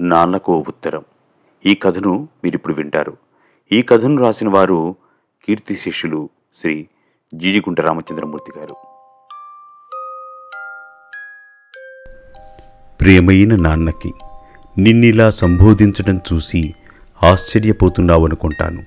నాన్నకో 0.00 0.64
ఉత్తరం. 0.68 1.04
ఈ 1.66 1.74
కథను 1.74 2.28
మీరిప్పుడు 2.44 2.74
వింటారు. 2.74 3.16
ఈ 3.72 3.82
కథను 3.82 4.22
రాసిన 4.22 4.48
వారు 4.48 4.96
కీర్తి 5.46 5.76
శిష్యులు 5.76 6.28
శ్రీ 6.54 6.86
జీడిగుంట 7.34 7.80
రామచంద్రమూర్తి 7.80 8.58
గారు. 8.58 8.76
ప్రియమైన 13.00 13.56
నాన్నకి 13.56 14.12
నిన్నిలా 14.78 15.30
సంబోధించడం 15.30 16.20
చూసి 16.32 16.74
ఆశ్చర్యపోతున్నావనుకుంటాను. 17.22 18.82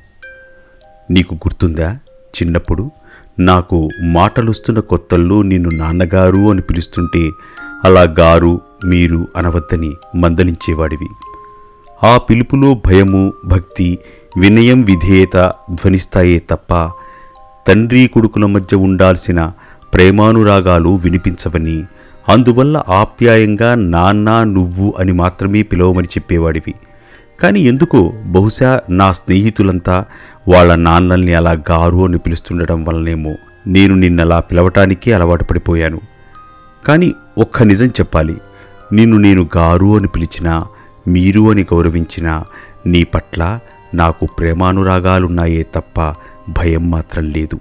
నీకు 1.11 1.33
గుర్తుందా? 1.35 1.99
చిన్నప్పుడు 2.11 2.91
నాకు 3.39 3.89
మాటలుస్తున్న 4.03 4.79
కొత్తల్లో 4.79 5.41
నిన్ను 5.41 5.69
నాన్నగారు 5.69 6.49
అని 6.49 6.61
పిలుస్తుంటే 6.61 7.31
అలా 7.85 8.01
గారు 8.01 8.61
మీరు 8.85 9.27
అనవద్దని 9.37 9.93
మందలించేవాడివి. 10.15 11.07
ఆ 12.03 12.17
పిలుపులో 12.17 12.73
భయము 12.73 13.33
భక్తి 13.45 13.99
వినయం 14.37 14.81
విధేయత 14.83 15.51
ధ్వనిస్తాయే 15.73 16.43
తప్ప 16.49 16.91
తండ్రి 17.67 18.07
కొడుకుల 18.07 18.45
మధ్య 18.45 18.77
ఉండాల్సిన 18.77 19.51
ప్రేమానురాగాలు 19.93 20.89
వినిపించవని 20.89 21.83
అందువల్ల 22.29 22.83
ఆప్యాయంగా 22.89 23.75
నాన్న 23.75 24.43
నువ్వు 24.43 24.93
అని 24.99 25.11
మాత్రమే 25.11 25.63
పిలవమని 25.63 26.07
చెప్పేవాడివి. 26.07 26.73
కానీ 27.39 27.59
ఎందుకో? 27.59 28.13
బహుశా 28.25 28.81
నా 28.89 29.11
స్నేహితులంతా 29.11 30.05
వాళ్ళ 30.47 30.75
నాన్నల్ని 30.75 31.33
అలా 31.33 31.51
గారు 31.51 32.05
అని 32.05 32.17
పిలుస్తుండటం 32.17 32.85
వల్లనేమో 32.85 33.33
నేను 33.67 33.95
నిన్నలా 33.95 34.39
పిలవటానికే 34.39 35.11
అలవాటు 35.11 35.43
పడిపోయాను. 35.43 36.01
కానీ 36.87 37.13
ఒక్క 37.37 37.63
నిజం 37.63 37.85
చెప్పాలి. 37.85 38.37
నిన్ను 38.93 39.17
నేను 39.17 39.49
గారు 39.57 39.97
అని 39.97 40.07
పిలిచినా 40.07 40.65
మీరు 41.07 41.49
అని 41.51 41.63
గౌరవించినా 41.63 42.45
నీ 42.85 43.03
పట్ల 43.03 43.59
నాకు 43.93 44.25
ప్రేమానురాగాలున్నాయే 44.25 45.65
తప్ప 45.75 46.15
భయం 46.49 46.91
మాత్రం 46.91 47.23
లేదు. 47.23 47.59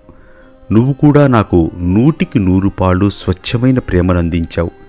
నువ్వు 0.73 0.93
కూడా 0.93 1.27
నాకు 1.27 1.71
నూటికి 1.79 2.39
నూరు 2.39 2.69
పాళ్ళు 2.69 3.11
స్వచ్ఛమైన 3.11 3.79
ప్రేమను 3.79 4.19
అందించావు. 4.19 4.86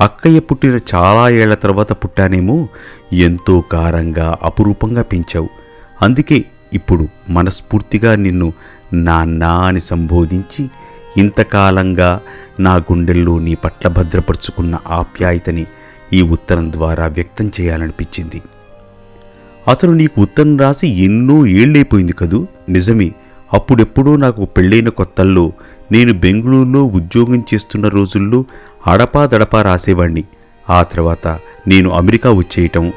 అక్కయ్య 0.00 0.40
పుట్టిన 0.40 0.78
చాలా 0.94 1.28
ఏళ్ళ 1.28 1.54
తర్వాత 1.54 1.92
పుట్టానేమో 1.92 2.68
ఎంతో 3.12 3.60
కారంగా 3.60 4.38
అపురూపంగా 4.42 5.02
పెంచావు. 5.02 5.48
అందుకే 6.02 6.44
ఇప్పుడు 6.72 7.08
మనస్ఫూర్తిగా 7.28 8.14
నిన్ను 8.14 8.52
నాన్న 8.92 9.44
అని 9.44 9.80
సంబోధించి 9.80 10.70
ఇంతకాలంగా 11.16 12.20
నా 12.60 12.76
గుండెల్లో 12.76 13.38
నీ 13.38 13.54
పట్ల 13.54 13.88
భద్రపరుచుకున్న 13.88 14.78
ఆప్యాయతని 14.88 15.66
ఈ 16.12 16.22
ఉత్తరం 16.22 16.72
ద్వారా 16.72 17.06
వ్యక్తం 17.06 17.50
చేయాలనిపించింది. 17.60 18.42
అసలు 19.68 19.90
నీకు 19.90 20.20
ఉత్తరం 20.20 20.58
రాసి 20.58 20.88
ఎన్నో 20.88 21.46
ఏళ్ళైపోయింది 21.46 22.12
కదూ? 22.12 22.46
నిజమే 22.68 23.12
అప్పుడెప్పుడో 23.54 24.16
నాకు 24.16 24.44
పెళ్ళైన 24.44 24.88
కొత్తల్లో 24.88 25.52
నేను 25.92 26.12
బెంగళూరులో 26.12 26.84
ఉద్యోగం 26.84 27.42
చేస్తున్న 27.54 27.88
రోజుల్లో 27.88 28.44
అడపా 28.86 29.26
దడపా 29.26 29.62
రాసేవాణ్ణి. 29.62 30.24
ఆ 30.70 30.82
తర్వాత 30.82 31.28
నేను 31.68 31.90
అమెరికా 31.90 32.30
వచ్చేయటం. 32.30 32.92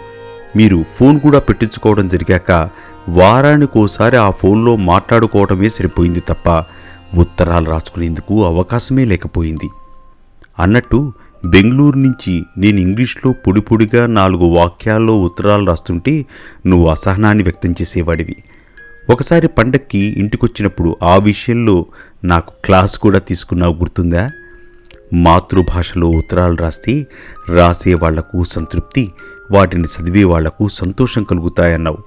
మీరు 0.55 0.86
ఫోన్ 0.99 1.19
కూడా 1.19 1.39
పెట్టించుకోవడం 1.39 2.08
జరిగాక 2.08 2.69
వారానికోసారి 3.09 4.17
ఆ 4.17 4.30
ఫోన్లో 4.30 4.75
మాట్లాడుకోవడమే 4.75 5.69
సరిపోయింది 5.69 6.19
తప్ప 6.19 6.64
ఉత్తరాలు 7.17 7.69
రాసుకునేందుకు 7.69 8.45
అవకాశమే 8.45 9.05
లేకపోయింది. 9.05 9.69
అన్నట్టు 10.59 11.14
బెంగళూరు 11.45 11.97
నుంచి 11.97 12.44
నేను 12.58 12.80
ఇంగ్లీష్లో 12.80 13.33
పొడిపొడిగా 13.33 14.05
నాలుగు 14.05 14.45
వాక్యాల్లో 14.45 15.21
ఉత్తరాలు 15.21 15.66
రాస్తుంటే 15.66 16.25
నువ్వు 16.66 16.89
అసహనాన్ని 16.89 17.44
వ్యక్తం 17.44 17.71
చేసేవాడివి. 17.71 18.36
ఒకసారి 19.09 19.47
పండక్కి 19.47 19.97
ఇంటికొచ్చినప్పుడు 19.97 20.97
ఆ 21.03 21.15
విషయంలో 21.15 21.85
నాకు 22.23 22.52
క్లాస్ 22.65 22.97
కూడా 22.97 23.19
తీసుకున్నావు 23.19 23.73
గుర్తుందా? 23.73 24.30
మాతృభాషలో 25.14 26.08
ఉత్తరాలు 26.08 26.55
రాస్తే 26.55 27.08
రాసే 27.49 27.93
వాళ్ళకు 27.93 28.43
సంతృప్తి 28.43 29.11
వాటిని 29.52 29.83
చదివే 29.83 30.23
వాళ్ళకు 30.23 30.67
సంతోషం 30.67 31.23
కలుగుతాయన్నావు. 31.23 31.97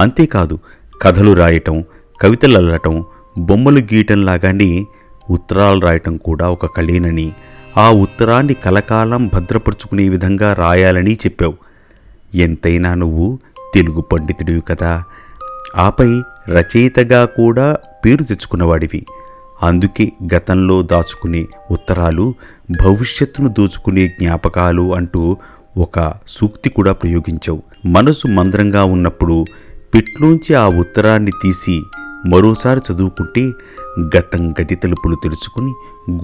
అంతేకాదు 0.00 0.58
కథలు 1.02 1.32
రాయటం 1.32 1.84
కవితలు 2.20 2.58
అల్లటం 2.58 3.04
బొమ్మలు 3.38 3.80
గీయటంలాగానే 3.80 4.86
ఉత్తరాలు 5.30 5.80
రాయటం 5.80 6.16
కూడా 6.16 6.48
ఒక 6.48 6.76
కళేనని 6.76 7.32
ఆ 7.76 7.90
ఉత్తరాన్ని 7.90 8.54
కలకాలం 8.54 9.26
భద్రపరుచుకునే 9.26 10.08
విధంగా 10.08 10.54
రాయాలని 10.54 11.14
చెప్పావు. 11.14 11.54
ఎంతైనా 12.34 12.94
నువ్వు 12.94 13.38
తెలుగు 13.74 14.00
పండితుడివి 14.00 14.60
కదా. 14.60 15.04
ఆపై 15.76 16.22
రచయితగా 16.48 17.24
కూడా 17.24 17.76
పేరు 18.06 18.22
తెచ్చుకున్నవాడివి. 18.24 19.06
అందుకే 19.62 20.12
గతంలో 20.34 20.82
దాచుకునే 20.82 21.46
ఉత్తరాలు 21.70 22.34
భవిష్యత్తును 22.84 23.48
దోచుకునే 23.48 24.06
జ్ఞాపకాలు 24.06 24.94
అంటూ 24.94 25.36
ఒక 25.76 26.14
సూక్తి 26.28 26.70
కూడా 26.70 26.92
ప్రయోగించావు. 26.92 27.62
మనసు 27.86 28.28
మంద్రంగా 28.28 28.84
ఉన్నప్పుడు 28.84 29.44
పిట్లోంచి 29.94 30.54
ఆ 30.54 30.68
ఉత్తరాన్ని 30.68 31.30
తీసి 31.42 31.82
మరోసారి 32.26 32.80
చదువుకుంటే 32.92 33.50
గతం 34.16 34.52
గది 34.52 34.74
తలుపులు 34.74 35.16
తెరుచుకుని 35.22 35.72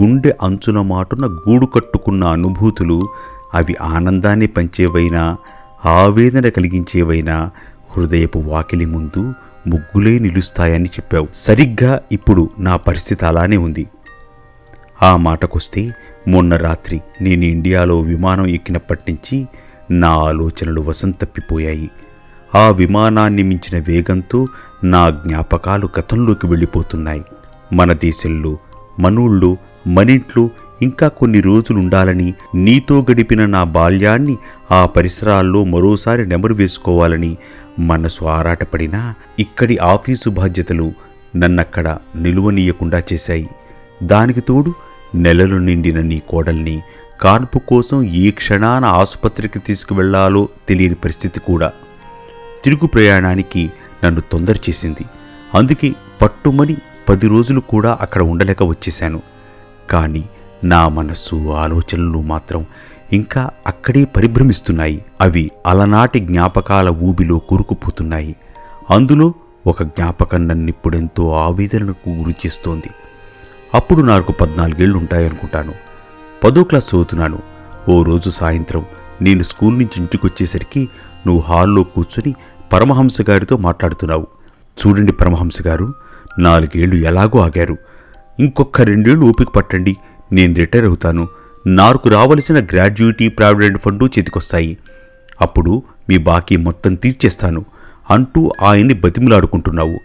గుండె 0.03 0.35
అంచున 0.43 0.81
మాటున 0.81 1.27
గూడు 1.27 1.67
కట్టుకున్న 1.67 2.25
అనుభూతులు 2.25 3.09
అవి 3.55 3.77
ఆనందాన్ని 3.83 4.47
పంచేవైనా 4.47 5.37
ఆవేదన 5.85 6.49
కలిగించేవైనా 6.49 7.51
హృదయపు 7.97 8.39
వాకిలి 8.39 8.87
ముందు 8.87 9.35
ముగ్గులే 9.67 10.19
నిలుస్తాయని 10.19 10.85
చెప్పావు. 10.85 11.29
సరిగ్గా 11.35 12.01
ఇప్పుడు 12.13 12.51
నా 12.59 12.77
పరిస్థితి 12.77 13.27
అలానే 13.27 13.57
ఉంది. 13.57 13.87
ఆ 15.03 15.17
మాటకొస్తే 15.17 15.95
మొన్న 16.29 16.57
రాత్రి 16.57 17.01
నేను 17.21 17.45
ఇండియాలో 17.45 18.01
విమానం 18.01 18.47
ఎక్కినప్పటి 18.47 19.13
నుంచి 19.13 19.47
నా 19.91 20.09
ఆలోచనలు 20.09 20.81
వసంతప్పిపోయాయి. 20.81 21.91
ఆ 22.55 22.71
విమానాన్ని 22.71 23.43
మించిన 23.43 23.85
వేగంతో 23.89 24.47
నా 24.85 25.11
జ్ఞాపకాలు 25.11 25.89
గతంలోకి 25.99 26.47
వెళ్ళిపోతున్నాయి. 26.47 27.25
మన 27.73 27.93
దేశంలో 27.93 28.59
మనూళ్ళు 29.01 29.57
మనింట్లో 29.87 30.51
ఇంకా 30.85 31.09
కొన్ని 31.09 31.41
రోజులుండాలని 31.41 32.29
నీతో 32.55 32.97
గడిపిన 33.11 33.43
నా 33.47 33.63
బాల్యాన్ని 33.77 34.37
ఆ 34.71 34.81
పరిసరాల్లో 34.87 35.61
మరోసారి 35.65 36.23
నెమరు 36.27 36.55
వేసుకోవాలని 36.55 37.33
మనసు 37.79 38.25
ఆరాటపడినా 38.25 39.03
ఇక్కడి 39.39 39.77
ఆఫీసు 39.79 40.29
బాధ్యతలు 40.31 40.89
నన్నక్కడ 41.37 41.87
నిలువనీయకుండా 42.17 43.03
చేశాయి. 43.13 43.49
దానికి 44.03 44.41
తోడు 44.41 44.73
నెలలు 45.15 45.57
నిండిన 45.57 46.01
నీ 46.01 46.19
కోడల్ని 46.29 46.77
కాన్పు 47.21 47.59
కోసం 47.59 47.99
ఏ 48.23 48.31
క్షణాన 48.31 48.85
ఆసుపత్రికి 49.01 49.59
తీసుకువెళ్ళాలో 49.59 50.43
తెలియని 50.69 50.95
పరిస్థితి 50.95 51.41
కూడా 51.41 51.69
తిరుగు 52.65 52.87
ప్రయాణానికి 52.87 53.63
నన్ను 54.05 54.23
తొందర 54.33 54.57
చేసింది. 54.69 55.05
అందుకే 55.55 55.89
పట్టుమని 56.23 56.77
పది 57.09 57.27
రోజులు 57.29 57.61
కూడా 57.61 57.99
అక్కడ 58.01 58.23
ఉండలేక 58.23 58.63
వచ్చేశాను. 58.63 59.21
కానీ 59.91 60.23
నా 60.65 60.89
మనస్సు 60.89 61.51
ఆలోచనలు 61.53 62.21
మాత్రం 62.23 62.67
ఇంకా 63.13 63.51
అక్కడే 63.67 64.05
పరిభ్రమిస్తున్నాయి. 64.05 65.05
అవి 65.21 65.51
అలనాటి 65.67 66.19
జ్ఞాపకాల 66.21 66.89
ఊబిలో 66.89 67.39
కూరుకుపోతున్నాయి. 67.39 68.37
అందులో 68.91 69.35
ఒక 69.67 69.83
జ్ఞాపకం 69.83 70.49
నన్నిప్పుడెంతో 70.49 71.33
ఆవేదనకు 71.33 72.11
గురి 72.11 72.35
చేస్తోంది 72.47 72.91
అప్పుడు 73.75 74.03
నాకు 74.03 74.33
పద్నాలుగేళ్ళు 74.33 74.99
ఉంటాయనుకుంటాను 74.99 75.73
పదో 76.45 76.65
క్లాస్ 76.65 76.89
చదువుతున్నాను. 76.89 77.39
ఓ 77.89 78.03
రోజు 78.03 78.31
సాయంత్రం 78.31 78.85
నేను 79.23 79.43
స్కూల్ 79.43 79.75
నుంచి 79.75 79.99
ఇంటికొచ్చేసరికి 79.99 80.89
నువ్వు 81.27 81.43
హాల్లో 81.43 81.83
కూర్చొని 81.83 82.35
పరమహంస 82.73 83.21
గారితో 83.31 83.57
మాట్లాడుతున్నావు. 83.57 84.27
చూడండి 84.87 85.13
పరమహంస 85.13 85.63
గారు 85.63 85.95
నాలుగేళ్ళు 86.39 86.95
ఎలాగో 86.95 87.41
ఆగారు. 87.41 87.77
ఇంకొక 88.41 88.81
రెండేళ్ళు 88.81 89.27
ఓపిక 89.27 89.49
పట్టండి. 89.49 89.97
నేను 90.33 90.55
రిటైర్ 90.55 90.85
అవుతాను 90.85 91.29
నాకు 91.67 92.09
రావలసిన 92.09 92.65
గ్రాడ్యుయేటీ 92.65 93.29
ప్రావిడెంట్ 93.29 93.79
ఫండు 93.79 94.07
చేతికొస్తాయి. 94.07 94.79
అప్పుడు 95.41 95.83
మీ 96.09 96.19
బాకీ 96.19 96.57
మొత్తం 96.57 96.95
తీర్చేస్తాను 96.95 97.65
అంటూ 98.11 98.53
ఆయన్ని 98.63 98.95
బతిమలాడుకుంటున్నావు. 98.95 99.99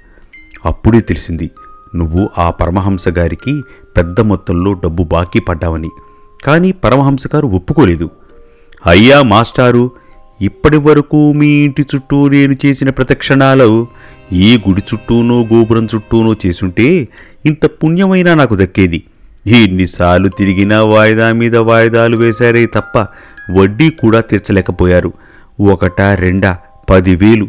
అప్పుడే 0.65 0.99
తెలిసింది 0.99 1.49
నువ్వు 1.95 2.29
ఆ 2.37 2.49
పరమహంస 2.49 3.07
గారికి 3.07 3.61
పెద్ద 3.97 4.21
మొత్తంలో 4.21 4.73
డబ్బు 4.73 5.03
బాకీ 5.03 5.39
పడ్డావని. 5.39 5.89
కానీ 6.45 6.71
పరమహంస 6.71 7.23
గారు 7.35 7.47
ఒప్పుకోలేదు. 7.47 8.09
అయ్యా 8.85 9.21
మాస్టారు 9.21 9.91
ఇప్పటి 10.41 10.77
వరకు 10.77 11.31
మీ 11.31 11.47
ఇంటి 11.47 11.85
చుట్టూ 11.95 12.29
నేను 12.29 12.55
చేసిన 12.65 12.89
ప్రదక్షిణాలు 12.89 13.87
ఏ 14.33 14.57
గుడి 14.67 14.81
చుట్టూనో 14.93 15.45
గోపురం 15.53 15.87
చుట్టూనో 15.95 16.35
చేసుంటే 16.45 17.07
ఇంత 17.45 17.65
పుణ్యమైనా 17.65 18.33
నాకు 18.33 18.55
దక్కేది. 18.55 19.03
ఎన్నిసార్లు 19.57 20.27
తిరిగినా 20.27 20.83
వాయిదా 20.83 21.31
మీద 21.31 21.55
వాయిదాలు 21.55 22.17
వేశారే 22.17 22.65
తప్ప 22.65 23.07
వడ్డీ 23.51 23.89
కూడా 23.89 24.21
తీర్చలేకపోయారు. 24.21 25.13
ఒకట 25.61 26.01
రెండా 26.01 26.57
పదివేలు. 26.89 27.47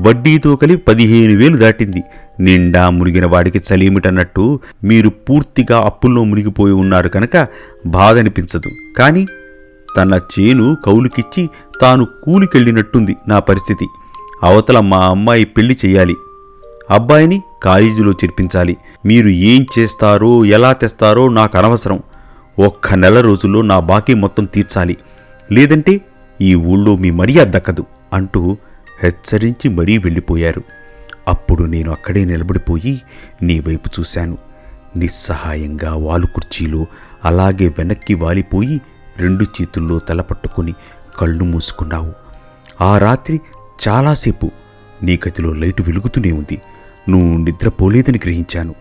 వడ్డీతో 0.00 0.56
కలిపి 0.56 0.82
పదిహేను 0.82 1.34
వేలు 1.34 1.56
దాటింది. 1.56 2.02
నిండా 2.40 2.90
మునిగిన 2.90 3.26
వాడికి 3.26 3.60
చలీమిటన్నట్టు 3.72 4.60
మీరు 4.84 5.08
పూర్తిగా 5.08 5.78
అప్పుల్లో 5.78 6.24
మునిగిపోయి 6.24 6.72
ఉన్నారు 6.74 7.08
కనుక 7.08 7.48
బాధ 7.86 8.18
అనిపించదు 8.18 8.70
కానీ 8.98 9.26
తన 9.96 10.20
చేను 10.38 10.76
కౌలుకిచ్చి 10.86 11.48
తాను 11.80 12.06
కూలికెళ్ళినట్టుంది 12.22 13.16
నా 13.28 13.38
పరిస్థితి. 13.38 13.86
అవతల 14.42 14.80
మా 14.80 15.06
అమ్మాయి 15.06 15.44
పెళ్ళి 15.44 15.76
చేయాలి. 15.86 16.14
అబ్బాయిని 16.90 17.42
కాలేజీలో 17.62 18.12
చేర్పించాలి. 18.12 18.76
మీరు 19.06 19.28
ఏం 19.28 19.66
చేస్తారో 19.78 20.44
ఎలా 20.44 20.72
తెస్తారో 20.72 21.28
నాకు 21.28 21.58
అనవసరం. 21.58 22.02
ఒక్క 22.58 22.94
నెల 22.94 23.20
రోజుల్లో 23.20 23.62
నా 23.62 23.80
బాకీ 23.80 24.14
మొత్తం 24.14 24.44
తీర్చాలి. 24.44 24.96
లేదంటే 25.52 26.00
ఈ 26.40 26.54
ఊళ్ళో 26.54 26.96
మీ 26.96 27.10
మర్యాద 27.10 27.46
దక్కదు 27.46 27.86
అంటూ 28.12 28.56
హెచ్చరించి 29.02 29.68
మరీ 29.68 29.98
వెళ్ళిపోయారు. 29.98 30.62
అప్పుడు 31.28 31.64
నేను 31.64 31.90
అక్కడే 31.90 32.24
నిలబడిపోయి 32.24 33.02
నీ 33.42 33.60
వైపు 33.60 33.90
చూశాను. 34.00 34.38
నిస్సహాయంగా 34.96 35.94
వాలు 35.94 36.26
కుర్చీలో 36.26 36.86
అలాగే 37.24 37.68
వెనక్కి 37.68 38.14
వాలిపోయి 38.14 38.80
రెండు 39.18 39.44
చేతుల్లో 39.44 39.98
తలపట్టుకుని 39.98 40.74
కళ్ళు 41.18 41.44
మూసుకున్నావు. 41.44 42.12
ఆ 42.80 42.98
రాత్రి 42.98 43.40
చాలాసేపు 43.88 44.50
నీ 45.02 45.18
గదిలో 45.28 45.52
లైటు 45.52 45.82
వెలుగుతూనే 45.82 46.32
ఉంది. 46.32 46.60
నువ్వు 47.08 47.38
నిద్రపోలేదని 47.38 48.20
గ్రహించాను. 48.24 48.74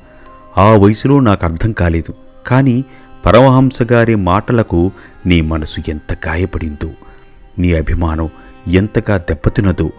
ఆ 0.57 0.69
వయసులో 0.69 1.19
నాకు 1.19 1.45
అర్థం 1.45 1.71
కాలేదు. 1.71 2.13
కానీ 2.47 2.85
పరమహంసగారి 3.25 4.15
మాటలకు 4.15 4.91
నీ 5.25 5.41
మనసు 5.41 5.89
ఎంత 5.89 6.17
గాయపడిందో 6.27 6.89
నీ 7.59 7.73
అభిమానం 7.73 8.29
ఎంతగా 8.67 9.17
దెబ్బతినదో 9.17 9.89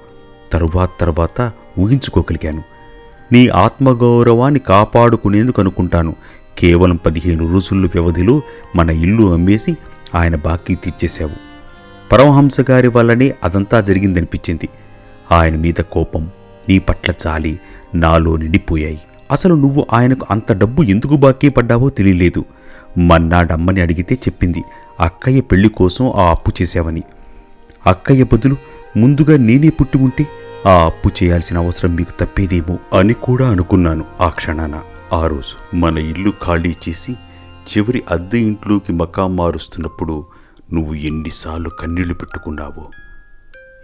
తరువాత 0.53 0.91
తర్వాత 1.01 1.53
ఊహించుకోగలిగాను. 1.79 2.63
నీ 3.33 3.49
ఆత్మగౌరవాన్ని 3.49 4.61
కాపాడుకునేందుకు 4.61 5.61
అనుకుంటాను. 5.61 6.17
కేవలం 6.59 6.97
పదిహేను 6.97 7.53
రోజుల 7.53 7.87
వ్యవధిలో 7.87 8.43
మన 8.77 8.91
ఇల్లు 8.91 9.33
అమ్మేసి 9.33 9.77
ఆయన 10.15 10.37
బాకీ 10.37 10.75
తీర్చేశావు. 10.75 11.51
పరమహంసగారి 12.13 12.89
వల్లనే 12.89 13.35
అదంతా 13.45 13.81
జరిగిందనిపించింది. 13.81 14.69
ఆయన 15.33 15.57
మీద 15.57 15.81
కోపం 15.81 16.31
నీ 16.71 16.79
పట్ల 16.79 17.13
జాలి 17.13 17.61
నాలో 17.95 18.37
నిండిపోయాయి. 18.37 19.01
అసలు 19.31 19.55
నువ్వు 19.55 19.87
ఆయనకు 19.93 20.27
అంత 20.31 20.53
డబ్బు 20.53 20.83
ఎందుకు 20.83 21.17
బాకీ 21.17 21.49
పడ్డావో 21.49 21.91
తెలియలేదు. 21.91 22.45
మన్నాడమ్మని 22.99 23.81
అడిగితే 23.81 24.15
చెప్పింది 24.15 24.63
అక్కయ్య 25.01 25.41
పెళ్ళి 25.41 25.69
కోసం 25.69 26.13
ఆ 26.17 26.31
అప్పు 26.31 26.53
చేశావని. 26.63 27.03
అక్కయ్య 27.87 28.25
బదులు 28.25 28.57
ముందుగా 28.97 29.37
నేనే 29.37 29.69
పుట్టి 29.69 29.99
ఉంటే 29.99 30.27
ఆ 30.67 30.85
అప్పు 30.87 31.09
చేయాల్సిన 31.09 31.59
అవసరం 31.59 31.97
మీకు 31.97 32.13
తప్పేదేమో 32.21 32.99
అని 32.99 33.13
కూడా 33.13 33.51
అనుకున్నాను 33.51 34.05
ఆ 34.21 34.29
క్షణాన. 34.29 34.83
ఆ 35.13 35.27
రోజు 35.27 35.77
మన 35.77 35.99
ఇల్లు 35.99 36.33
ఖాళీ 36.47 36.75
చేసి 36.89 37.13
చివరి 37.71 38.03
అద్దె 38.11 38.39
ఇంట్లోకి 38.39 38.93
మకాం 38.93 39.37
మారుస్తున్నప్పుడు 39.37 40.25
నువ్వు 40.73 40.95
ఎన్నిసార్లు 40.95 41.69
కన్నీళ్ళు 41.69 42.15
పెట్టుకున్నావో. 42.15 42.91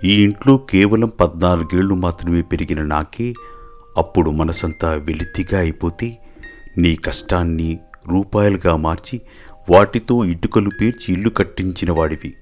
ఈ 0.04 0.22
ఇంట్లో 0.22 0.56
కేవలం 0.56 1.12
పద్నాలుగేళ్ళు 1.20 1.94
మాత్రమే 1.94 2.43
పెరిగిన 2.43 2.82
నాకే 2.82 3.34
అప్పుడు 3.96 4.31
మనసంతా 4.31 4.94
వెలితిగా 4.94 5.58
అయిపోతే 5.60 6.19
నీ 6.78 6.96
కష్టాన్ని 6.96 7.78
రూపాయలుగా 8.08 8.76
మార్చి 8.76 9.20
వాటితో 9.70 10.25
ఇటుకలు 10.25 10.70
పేర్చి 10.81 11.14
ఇల్లు 11.14 11.28
కట్టించిన 11.28 11.93
వాడివి. 11.93 12.34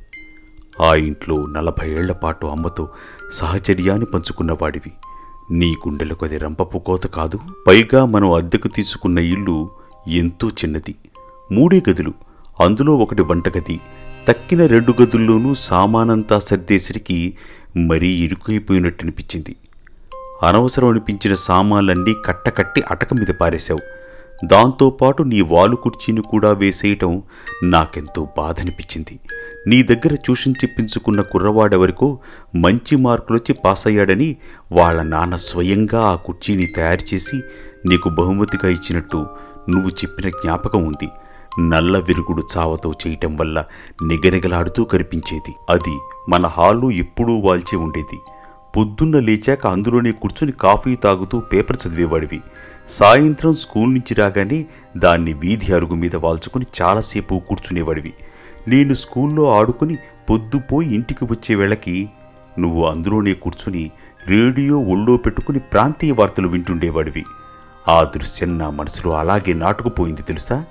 ఆ 0.83 0.95
ఇంట్లో 0.95 1.47
నలభై 1.47 1.91
ఏళ్ళ 1.91 2.13
పాటు 2.13 2.47
అమ్మతో 2.47 2.89
సహచర్యాన్ని 3.33 4.07
పంచుకున్నవాడివి 4.07 4.93
నీ 5.51 5.73
గుండెలకు 5.73 6.25
అది 6.25 6.39
రంపపు 6.39 6.79
కోత 6.79 7.07
కాదు 7.07 7.39
పైగా 7.67 8.05
మనం 8.05 8.33
అద్దెకు 8.33 8.69
తీసుకున్న 8.69 9.19
ఇల్లు 9.19 9.71
ఎంతో 10.09 10.49
చిన్నది. 10.49 10.95
మూడే 11.53 11.83
గదులు 11.91 12.13
అందులో 12.61 12.93
ఒకటి 12.97 13.23
వంటగది 13.23 13.81
తక్కిన 14.29 14.67
రెండు 14.67 14.95
గదుల్లోనూ 15.03 15.55
సామానంతా 15.55 16.39
సర్దేసరికి 16.39 17.37
మరీ 17.77 18.09
ఇరుకైపోయినట్టు 18.09 19.05
అనిపించింది. 19.05 19.57
అనవసరం 20.43 20.89
అనిపించిన 20.89 21.35
సామాన్లన్నీ 21.35 22.15
కట్టకట్టి 22.25 22.83
అటక 22.91 23.15
మీద 23.15 23.35
పారేశావు. 23.35 23.81
దాంతోపాటు 24.47 25.23
నీ 25.23 25.41
వాలు 25.41 25.77
కుర్చీని 25.77 26.23
కూడా 26.23 26.53
వేసేయటం 26.53 27.23
నాకెంతో 27.63 28.29
బాధ 28.39 28.61
అనిపించింది 28.61 29.19
నీ 29.67 29.83
దగ్గర 29.83 30.15
ట్యూషన్ 30.15 30.55
చెప్పించుకున్న 30.65 31.21
కుర్రవాడెవరికో 31.23 32.19
మంచి 32.55 32.97
మార్కులొచ్చి 32.97 33.55
పాస్ 33.55 33.87
అయ్యాడని 33.87 34.37
వాళ్ళ 34.73 35.03
నాన్న 35.03 35.37
స్వయంగా 35.37 36.01
ఆ 36.01 36.15
కుర్చీని 36.15 36.67
తయారు 36.67 37.15
చేసి 37.15 37.41
నీకు 37.87 38.09
బహుమతిగా 38.09 38.71
ఇచ్చినట్టు 38.71 39.27
నువ్వు 39.69 39.91
చెప్పిన 39.91 40.29
జ్ఞాపకం 40.29 40.85
ఉంది. 40.85 41.09
నల్ల 41.61 41.99
విరుగుడు 41.99 42.43
చావతో 42.57 42.93
చేయటం 43.07 43.37
వల్ల 43.37 43.65
నిగనిగలాడుతూ 44.07 44.85
కనిపించేది. 44.85 45.55
అది 45.71 45.99
మన 46.29 46.47
హాల్లో 46.47 46.91
ఎప్పుడూ 46.91 47.41
వాల్చి 47.41 47.77
ఉండేది. 47.77 48.19
పొద్దున్న 48.77 49.21
లేచాక 49.21 49.67
అందులోనే 49.67 50.13
కూర్చుని 50.13 50.53
కాఫీ 50.53 50.97
తాగుతూ 50.97 51.41
పేపర్ 51.41 51.77
చదివేవాడివి. 51.89 52.41
సాయంత్రం 52.89 53.55
స్కూల్ 53.55 53.95
నుంచి 53.95 54.15
రాగానే 54.15 54.67
దాన్ని 54.97 55.33
వీధి 55.33 55.75
అరుగు 55.75 55.95
మీద 55.95 56.17
వాల్చుకుని 56.17 56.65
చాలాసేపు 56.83 57.43
కూర్చునేవాడివి. 57.49 58.13
నేను 58.69 58.95
స్కూల్లో 58.95 59.59
ఆడుకుని 59.59 59.97
పొద్దుపోయి 60.31 60.95
ఇంటికి 60.95 61.25
వచ్చే 61.25 61.55
వేళకి 61.55 62.11
నువ్వు 62.59 62.87
అందులోనే 62.87 63.33
కూర్చుని 63.33 63.91
రేడియో 64.27 64.79
ఒళ్ళో 64.79 65.17
పెట్టుకుని 65.17 65.59
ప్రాంతీయ 65.59 66.13
వార్తలు 66.13 66.49
వింటుండేవాడివి. 66.49 67.25
ఆ 67.89 68.03
దృశ్యం 68.03 68.59
నా 68.59 68.71
మనసులో 68.71 69.15
అలాగే 69.15 69.53
నాటుకుపోయింది 69.53 70.23
తెలుసా? 70.23 70.65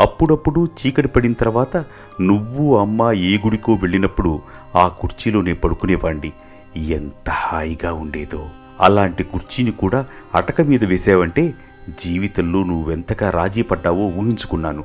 అప్పుడప్పుడు 0.00 0.68
చీకటి 0.80 1.08
పడిన 1.08 1.32
తర్వాత 1.32 1.76
నువ్వు 2.20 2.78
అమ్మ 2.78 3.12
ఏ 3.12 3.36
గుడికో 3.36 3.74
వెళ్ళినప్పుడు 3.74 4.42
ఆ 4.76 4.88
కుర్చీలోనే 4.88 5.52
పడుకునేవాణ్ణి. 5.52 6.32
ఎంత 6.76 7.30
హాయిగా 7.30 7.92
ఉండేదో. 7.92 8.48
అలాంటి 8.80 9.22
కుర్చీని 9.24 9.70
కూడా 9.70 10.06
అటక 10.34 10.60
మీద 10.60 10.84
వేసావంటే 10.84 11.54
జీవితంలో 12.00 12.64
నువ్వెంతగా 12.64 13.30
రాజీ 13.30 13.62
పడ్డావో 13.62 14.02
ఊహించుకున్నాను. 14.02 14.84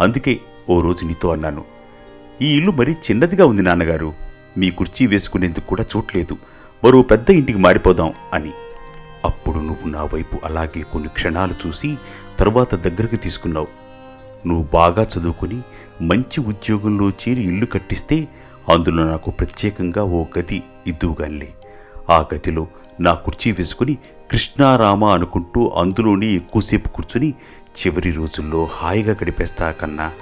అందుకే 0.00 0.40
ఓ 0.70 0.80
రోజు 0.80 1.04
నీతో 1.04 1.32
అన్నాను 1.32 1.64
ఈ 2.42 2.56
ఇల్లు 2.56 2.72
మరీ 2.72 2.92
చిన్నదిగా 2.92 3.46
ఉంది 3.46 3.62
నాన్నగారు. 3.62 4.12
మీ 4.58 4.70
కుర్చీ 4.70 5.06
వేసుకునేందుకు 5.06 5.66
కూడా 5.66 5.84
చూడలేదు 5.96 6.36
మరో 6.84 7.02
పెద్ద 7.02 7.30
ఇంటికి 7.30 7.58
మారిపోదాం 7.58 8.12
అని. 8.32 8.52
అప్పుడు 9.24 9.58
నువ్వు 9.58 9.88
నా 9.88 10.04
వైపు 10.04 10.36
అలాగే 10.44 10.82
కొన్ని 10.82 11.08
క్షణాలు 11.08 11.54
చూసి 11.66 11.98
తరువాత 12.38 12.74
దగ్గరికి 12.74 13.16
తీసుకున్నావు. 13.16 13.77
నువ్వు 14.46 14.68
బాగా 14.72 15.02
చదువుకుని 15.02 15.62
మంచి 16.02 16.40
ఉద్యోగంలో 16.40 17.08
చేరి 17.08 17.40
ఇల్లు 17.40 17.66
కట్టిస్తే 17.66 18.28
అందులో 18.68 19.04
నాకు 19.04 19.30
ప్రత్యేకంగా 19.30 20.02
ఓ 20.04 20.24
గది 20.38 20.62
ఇద్దువుగానిలే. 20.86 21.54
ఆ 22.10 22.24
గదిలో 22.34 22.66
నా 23.00 23.14
కుర్చీ 23.14 23.52
వేసుకుని 23.52 23.98
కృష్ణారామ 24.30 25.04
అనుకుంటూ 25.04 25.68
అందులోనే 25.68 26.26
ఎక్కువసేపు 26.26 26.88
కూర్చుని 26.88 27.34
చివరి 27.78 28.12
రోజుల్లో 28.12 28.68
హాయిగా 28.70 29.12
గడిపేస్తా 29.12 29.70
కన్నా 29.70 30.12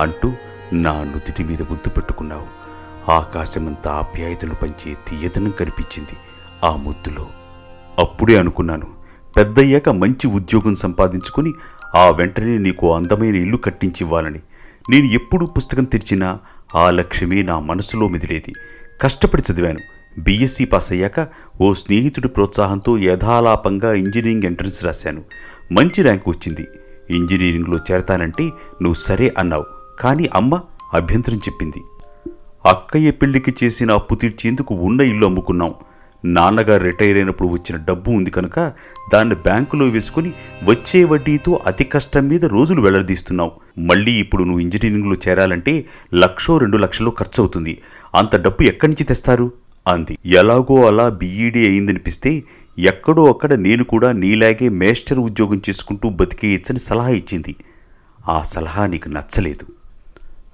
అంటూ 0.00 0.32
నా 0.72 1.04
నుదిటి 1.04 1.44
మీద 1.44 1.62
ముద్దు 1.62 1.88
పెట్టుకున్నావు. 1.88 2.46
ఆకాశమంతా 3.10 3.90
ఆప్యాయతలు 3.90 4.54
పంచే 4.54 4.94
తీయదనం 4.94 5.50
కనిపించింది 5.50 6.16
ఆ 6.64 6.76
ముద్దులో. 6.76 7.26
అప్పుడే 7.98 8.38
అనుకున్నాను 8.38 8.86
పెద్దయ్యాక 9.36 9.88
మంచి 9.88 10.26
ఉద్యోగం 10.26 10.74
సంపాదించుకుని 10.74 11.52
ఆ 11.96 12.10
వెంటనే 12.10 12.58
నీకు 12.58 12.94
అందమైన 12.94 13.34
ఇల్లు 13.34 13.56
కట్టించివ్వాలని. 13.56 14.40
నేను 14.90 15.04
ఎప్పుడు 15.04 15.46
పుస్తకం 15.46 15.84
తెరిచినా 15.84 16.38
ఆ 16.74 16.90
లక్ష్యమే 16.90 17.42
నా 17.42 17.60
మనసులో 17.60 18.08
మెదిలేది. 18.08 18.52
కష్టపడి 19.02 19.42
చదివాను. 19.52 19.78
బీఎస్సీ 20.18 20.64
పాస్ 20.64 20.92
అయ్యాక 20.92 21.28
ఓ 21.60 21.74
స్నేహితుడి 21.74 22.28
ప్రోత్సాహంతో 22.28 22.98
యథాలాపంగా 22.98 23.92
ఇంజనీరింగ్ 23.92 24.42
ఎంట్రన్స్ 24.42 24.84
రాశాను. 24.84 25.24
మంచి 25.72 26.02
ర్యాంక్ 26.02 26.28
వచ్చింది. 26.28 26.66
ఇంజనీరింగ్లో 27.10 27.78
చేరతానంటే 27.90 28.44
నువ్వు 28.82 28.94
సరే 28.94 29.34
అన్నావు. 29.38 29.64
కానీ 30.00 30.28
అమ్మ 30.34 30.60
అభ్యంతరం 30.94 31.36
చెప్పింది. 31.36 31.82
అక్కయ్య 32.68 33.10
పెళ్ళికి 33.10 33.54
చేసిన 33.64 33.90
అప్పు 33.92 34.14
తీర్చేందుకు 34.14 34.74
ఉన్న 34.74 35.00
ఇల్లు 35.00 35.26
అమ్ముకున్నాం. 35.26 35.74
నాన్నగారు 36.26 36.84
రిటైర్ 36.84 37.16
అయినప్పుడు 37.16 37.48
వచ్చిన 37.48 37.78
డబ్బు 37.84 38.10
ఉంది 38.10 38.30
కనుక 38.30 38.72
దాన్ని 39.12 39.34
బ్యాంకులో 39.34 39.86
వేసుకుని 39.86 40.32
వచ్చే 40.64 41.04
వడ్డీతో 41.04 41.60
అతి 41.66 41.84
కష్టం 41.84 42.28
మీద 42.28 42.44
రోజులు 42.44 42.82
వెళ్ళదీస్తున్నావు. 42.82 43.52
మళ్ళీ 43.78 44.12
ఇప్పుడు 44.12 44.44
నువ్వు 44.44 44.60
ఇంజనీరింగ్లో 44.60 45.16
చేరాలంటే 45.28 45.86
లక్షో 46.14 46.58
రెండు 46.58 46.76
లక్షలు 46.76 47.10
ఖర్చు 47.18 47.42
అవుతుంది 47.42 47.82
అంత 48.14 48.36
డబ్బు 48.36 48.62
ఎక్కడి 48.62 48.92
నుంచి 48.92 49.04
తెస్తారు? 49.04 49.52
అంది. 49.88 50.18
ఎలాగో 50.26 50.86
అలా 50.86 51.08
బీఈడీ 51.08 51.68
అయిందనిపిస్తే 51.68 52.44
ఎక్కడో 52.78 53.26
అక్కడ 53.26 53.54
నేను 53.54 53.84
కూడా 53.84 54.12
నీలాగే 54.12 54.68
మేస్టర్ 54.68 55.18
ఉద్యోగం 55.18 55.62
చేసుకుంటూ 55.68 56.08
బతికేయచ్చని 56.08 56.78
సలహా 56.78 57.08
ఇచ్చింది. 57.08 57.56
ఆ 58.28 58.42
సలహా 58.42 58.86
నీకు 58.86 59.08
నచ్చలేదు. 59.08 59.66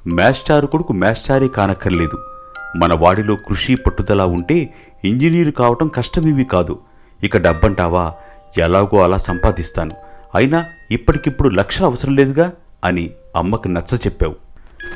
మేస్టారు 0.08 0.66
కొడుకు 0.66 0.92
మేస్టారే 0.92 1.48
కానక్కర్లేదు. 1.48 2.31
మన 2.76 2.94
వాడిలో 2.94 3.36
కృషి 3.36 3.74
పట్టుదల 3.74 4.22
ఉంటే 4.22 4.74
ఇంజనీరు 5.04 5.50
కావటం 5.50 5.88
కష్టమేమీ 5.88 6.44
కాదు. 6.44 6.78
ఇక 7.24 7.36
డబ్బంటావా? 7.36 8.12
ఎలాగో 8.58 9.02
అలా 9.02 9.18
సంపాదిస్తాను. 9.18 9.90
అయినా 10.34 10.64
ఇప్పటికిప్పుడు 10.90 11.48
లక్ష 11.48 11.82
అవసరం 11.82 12.16
లేదుగా? 12.16 12.52
అని 12.84 13.10
అమ్మకు 13.36 13.68
నచ్చ 13.68 13.96
చెప్పావు. 13.96 14.34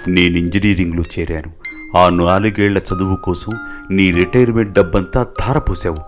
నేను 0.08 0.36
ఇంజనీరింగ్లో 0.36 1.02
చేరాను. 1.18 1.66
ఆ 1.98 2.08
నాలుగేళ్ళ 2.08 2.78
చదువు 2.78 3.16
కోసం 3.16 3.52
నీ 3.90 4.10
రిటైర్మెంట్ 4.10 4.72
డబ్బంతా 4.72 5.22
ధారపోసావు. 5.22 5.98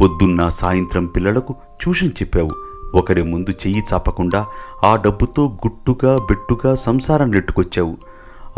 పొద్దున్న 0.00 0.48
సాయంత్రం 0.48 1.06
పిల్లలకు 1.06 1.56
ట్యూషన్ 1.82 2.10
చెప్పావు. 2.22 2.50
ఒకరి 2.94 3.22
ముందు 3.22 3.50
చెయ్యి 3.50 3.82
చాపకుండా 3.92 4.46
ఆ 4.84 4.96
డబ్బుతో 4.96 5.58
గుట్టుగా 5.66 6.18
బెట్టుగా 6.18 6.74
సంసారం 6.74 7.30
నెట్టుకొచ్చావు. 7.30 7.96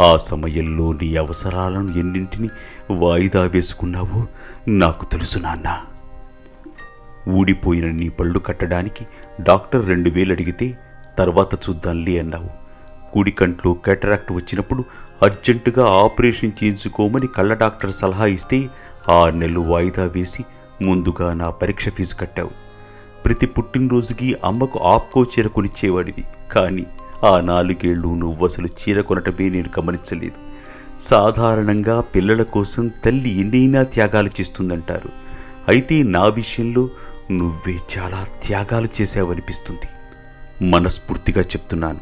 ఆ 0.01 0.17
సమయంలో 0.17 0.93
నీ 0.93 1.17
అవసరాలను 1.17 1.99
ఎన్నింటిని 1.99 2.49
వాయిదా 2.91 3.43
వేసుకున్నావో 3.43 4.27
నాకు 4.69 5.05
తెలుసు 5.05 5.39
నాన్న. 5.39 5.81
ఊడిపోయిన 7.29 7.91
నీ 7.91 8.09
పళ్ళు 8.09 8.39
కట్టడానికి 8.39 9.07
డాక్టర్ 9.41 9.89
రెండు 9.89 10.11
వేలు 10.11 10.33
అడిగితే 10.33 10.79
తర్వాత 11.19 11.55
చూద్దాంలే 11.55 12.19
అన్నావు. 12.19 12.67
కుడి 13.13 13.31
కంట్లో 13.31 13.75
కేటరాక్ట్ 13.75 14.33
వచ్చినప్పుడు 14.33 14.85
అర్జెంటుగా 15.23 15.87
ఆపరేషన్ 15.87 16.53
చేయించుకోమని 16.65 17.27
కళ్ళ 17.27 17.55
డాక్టర్ 17.55 17.93
సలహా 17.93 18.27
ఇస్తే 18.27 18.69
ఆ 19.09 19.31
నెలలు 19.31 19.61
వాయిదా 19.61 20.05
వేసి 20.05 20.45
ముందుగా 20.83 21.35
నా 21.35 21.51
పరీక్ష 21.51 21.89
ఫీజు 21.89 22.15
కట్టావు. 22.15 22.51
ప్రతి 23.25 23.47
పుట్టినరోజుకి 23.47 24.37
అమ్మకు 24.45 24.79
ఆప్కో 24.79 25.25
చీర 25.25 25.47
కొనిచ్చేవాడివి. 25.47 26.25
కానీ 26.53 26.87
ఆ 27.25 27.41
నాలుగేళ్ళు 27.41 28.15
నువ్వు 28.15 28.47
అసలు 28.47 28.67
చీర 28.67 29.01
కొనటమే 29.01 29.49
నేను 29.49 29.69
గమనించలేదు. 29.79 30.35
సాధారణంగా 30.99 32.01
పిల్లల 32.01 32.43
కోసం 32.43 32.89
తల్లి 32.89 33.41
ఎన్నైనా 33.41 33.83
త్యాగాలు 33.83 34.31
చేస్తుందంటారు. 34.41 35.09
అయితే 35.69 36.03
నా 36.03 36.25
విషయంలో 36.25 36.89
నువ్వే 37.31 37.77
చాలా 37.99 38.27
త్యాగాలు 38.47 38.89
చేసావనిపిస్తుంది 39.01 39.89
మనస్ఫూర్తిగా 40.69 41.43
చెప్తున్నాను. 41.43 42.01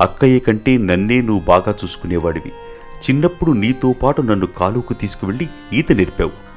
అక్కయ్య 0.00 0.38
కంటే 0.38 0.78
నన్నే 0.78 1.20
నువ్వు 1.20 1.44
బాగా 1.44 1.74
చూసుకునేవాడివి. 1.84 2.52
చిన్నప్పుడు 3.02 3.52
నీతో 3.52 3.92
పాటు 3.92 4.22
నన్ను 4.22 4.46
కాలుకు 4.46 4.94
తీసుకువెళ్ళి 4.94 5.48
ఈత 5.72 5.92
నేర్పావు. 5.92 6.52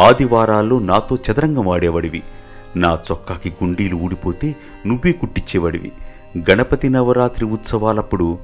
ఆదివారాల్లో 0.00 0.78
నాతో 0.78 1.16
చదరంగం 1.16 1.68
ఆడేవాడివి. 1.68 2.22
నా 2.76 2.98
చొక్కాకి 3.10 3.50
గుండీలు 3.50 3.96
ఊడిపోతే 3.96 4.56
నువ్వే 4.86 5.12
కుట్టించేవాడివి 5.12 5.92
గణపతి 6.38 6.88
నవరాత్రి 6.88 7.44
ఉత్సవాలప్పుడు 7.44 8.38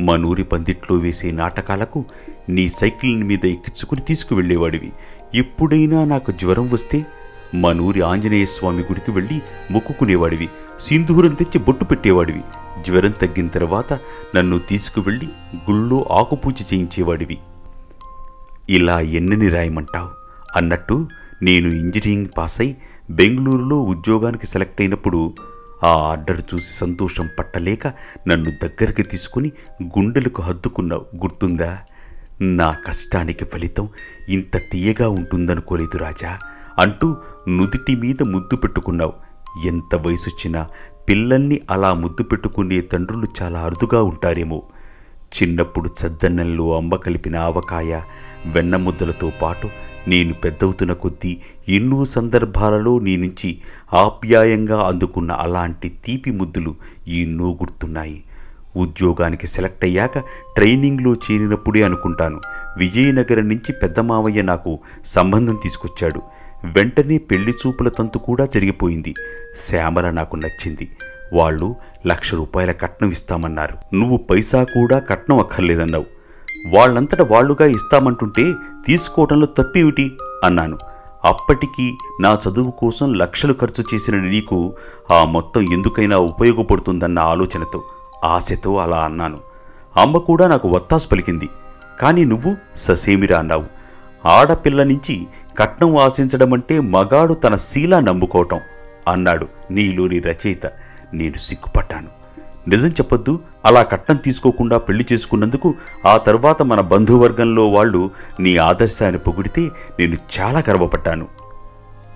మా 0.00 0.16
నూరి 0.16 0.44
పందిట్లో 0.44 0.96
వేసే 0.96 1.30
నాటకాలకు 1.30 2.04
నీ 2.48 2.68
సైకిల్ 2.68 3.24
మీద 3.24 3.44
ఎక్కించుకుని 3.44 4.00
తీసుకువెళ్ళేవాడివి. 4.00 4.92
ఎప్పుడైనా 5.34 6.04
నాకు 6.04 6.32
జ్వరం 6.32 6.70
వస్తే 6.70 7.06
మా 7.54 7.72
నూరి 7.72 8.00
ఆంజనేయ 8.00 8.46
స్వామి 8.46 8.82
గుడికి 8.82 9.10
వెళ్ళి 9.10 9.42
మొక్కుకునేవాడివి. 9.70 10.48
సింధూరం 10.80 11.34
తెచ్చి 11.34 11.58
బొట్టు 11.58 11.84
పెట్టేవాడివి. 11.84 12.42
జ్వరం 12.86 13.10
తగ్గిన 13.10 13.46
తర్వాత 13.46 13.92
నన్ను 14.36 14.58
తీసుకువెళ్ళి 14.58 15.26
గుళ్ళో 15.70 16.08
ఆకుపూజ 16.10 16.72
చేయించేవాడివి. 16.72 17.38
ఇలా 18.70 19.00
ఎన్నని 19.00 19.48
రాయమంటావు? 19.48 20.08
అన్నట్టు 20.56 21.08
నేను 21.42 21.68
ఇంజనీరింగ్ 21.68 22.26
పాస్ 22.38 22.60
అయి 22.60 22.76
బెంగళూరులో 23.10 23.82
ఉద్యోగానికి 23.82 24.46
సెలెక్ట్ 24.46 24.80
అయినప్పుడు 24.80 25.32
ఆ 25.84 25.88
ఆర్డర్ 25.88 26.40
చూసి 26.54 26.72
సంతోషం 26.72 27.28
పట్టలేక 27.38 27.86
నన్ను 28.28 28.50
దగ్గరికి 28.50 29.02
తీసుకుని 29.02 29.52
గుండెలకు 29.82 30.42
హద్దుకున్నావు 30.42 31.06
గుర్తుందా? 31.16 31.78
నా 32.42 32.74
కష్టానికి 32.86 33.44
ఫలితం 33.44 33.88
ఇంత 34.28 34.56
తీయగా 34.72 35.08
ఉంటుందనుకోలేదు 35.08 35.98
రాజా 35.98 36.38
అంటూ 36.78 37.16
నుదిటి 37.48 37.96
మీద 37.96 38.22
ముద్దు 38.22 38.56
పెట్టుకున్నావు. 38.56 39.12
ఎంత 39.66 39.94
వయసొచ్చినా 39.94 40.68
పిల్లల్ని 41.08 41.60
అలా 41.70 41.94
ముద్దు 41.94 42.22
పెట్టుకునే 42.22 42.80
తండ్రులు 42.80 43.26
చాలా 43.42 43.60
అరుదుగా 43.60 44.02
ఉంటారేమో. 44.02 44.62
చిన్నప్పుడు 45.34 45.90
చెద్దన్నెల్లో 46.04 46.76
అమ్మ 46.76 46.94
కలిపిన 46.94 47.36
ఆవకాయ 47.36 48.00
వెన్న 48.46 48.76
ముద్దలతో 48.76 49.32
పాటు 49.42 49.68
నేను 50.08 50.34
పెద్దవుతున్న 50.34 50.92
కొద్దీ 50.92 51.40
ఎన్నో 51.68 52.04
సందర్భాలలో 52.04 52.98
నీ 52.98 53.16
నుంచి 53.16 53.58
ఆప్యాయంగా 53.94 54.86
అందుకున్న 54.86 55.32
అలాంటి 55.32 55.88
తీపి 55.88 56.30
ముద్దులు 56.30 56.74
ఎన్నో 57.08 57.50
గుర్తున్నాయి. 57.52 58.24
ఉద్యోగానికి 58.76 59.46
సెలెక్ట్ 59.46 59.84
అయ్యాక 59.84 60.18
ట్రైనింగ్లో 60.56 61.14
చేరినప్పుడే 61.14 61.82
అనుకుంటాను 61.82 62.40
విజయనగరం 62.78 63.48
నుంచి 63.48 63.72
పెద్ద 63.72 64.00
మావయ్య 64.00 64.42
నాకు 64.42 64.78
సంబంధం 65.04 65.54
తీసుకొచ్చాడు. 65.62 66.22
వెంటనే 66.64 67.18
పెళ్ళి 67.18 67.52
చూపుల 67.52 67.88
తంతు 67.88 68.18
కూడా 68.18 68.46
జరిగిపోయింది. 68.46 69.14
శ్యామల 69.58 70.10
నాకు 70.10 70.36
నచ్చింది. 70.36 70.88
వాళ్ళు 71.32 71.76
లక్ష 72.06 72.34
రూపాయల 72.34 72.72
కట్నం 72.72 73.10
ఇస్తామన్నారు. 73.10 73.96
నువ్వు 73.96 74.16
పైసా 74.16 74.64
కూడా 74.64 74.98
కట్నం 74.98 75.38
అక్కర్లేదన్నావు. 75.38 76.04
వాళ్ళంతట 76.74 77.22
వాళ్ళుగా 77.22 77.66
ఇస్తామంటుంటే 77.66 78.52
తీసుకోవటంలో 78.86 79.46
తప్పేమిటి? 79.46 80.12
అన్నాను. 80.44 80.78
అప్పటికీ 81.24 81.96
నా 82.20 82.38
చదువు 82.48 82.70
కోసం 82.70 83.14
లక్షలు 83.14 83.54
ఖర్చు 83.60 83.84
చేసిన 83.94 84.16
నీకు 84.16 84.74
ఆ 85.10 85.24
మొత్తం 85.24 85.72
ఎందుకైనా 85.72 86.16
ఉపయోగపడుతుందన్న 86.16 87.18
ఆలోచనతో 87.18 87.82
ఆశతో 88.24 88.76
అలా 88.76 88.96
అన్నాను. 88.96 89.38
అమ్మ 89.96 90.18
కూడా 90.18 90.48
నాకు 90.48 90.68
వత్తాసు 90.68 91.08
పలికింది. 91.08 91.48
కానీ 92.00 92.24
నువ్వు 92.24 92.56
ససేమిరా 92.76 93.38
అన్నావు. 93.38 93.64
ఆడపిల్ల 94.28 94.82
నుంచి 94.82 95.26
కట్నం 95.58 95.96
ఆశించడం 95.96 96.52
అంటే 96.52 96.80
మగాడు 96.80 97.34
తన 97.34 97.56
శీలా 97.56 98.00
నమ్ముకోవటం 98.00 98.60
అన్నాడు 99.08 99.48
నీలోని 99.70 100.18
రచయిత. 100.18 100.66
నేను 101.14 101.38
సిగ్గుపడ్డాను. 101.38 102.08
నిజం 102.68 102.88
చెప్పొద్దు 102.88 103.40
అలా 103.64 103.82
కట్నం 103.82 104.16
తీసుకోకుండా 104.16 104.78
పెళ్ళి 104.78 105.06
చేసుకున్నందుకు 105.12 105.74
ఆ 106.06 106.16
తర్వాత 106.16 106.62
మన 106.62 106.80
బంధువర్గంలో 106.80 107.70
వాళ్ళు 107.70 108.10
నీ 108.40 108.56
ఆదర్శాన్ని 108.56 109.18
పొగిడితే 109.18 109.68
నేను 110.00 110.16
చాలా 110.40 110.62
గర్వపడ్డాను. 110.70 111.28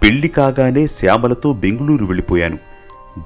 పెళ్ళి 0.02 0.28
కాగానే 0.28 0.86
శ్యామలతో 0.86 1.52
బెంగుళూరు 1.52 2.04
వెళ్ళిపోయాను. 2.04 2.58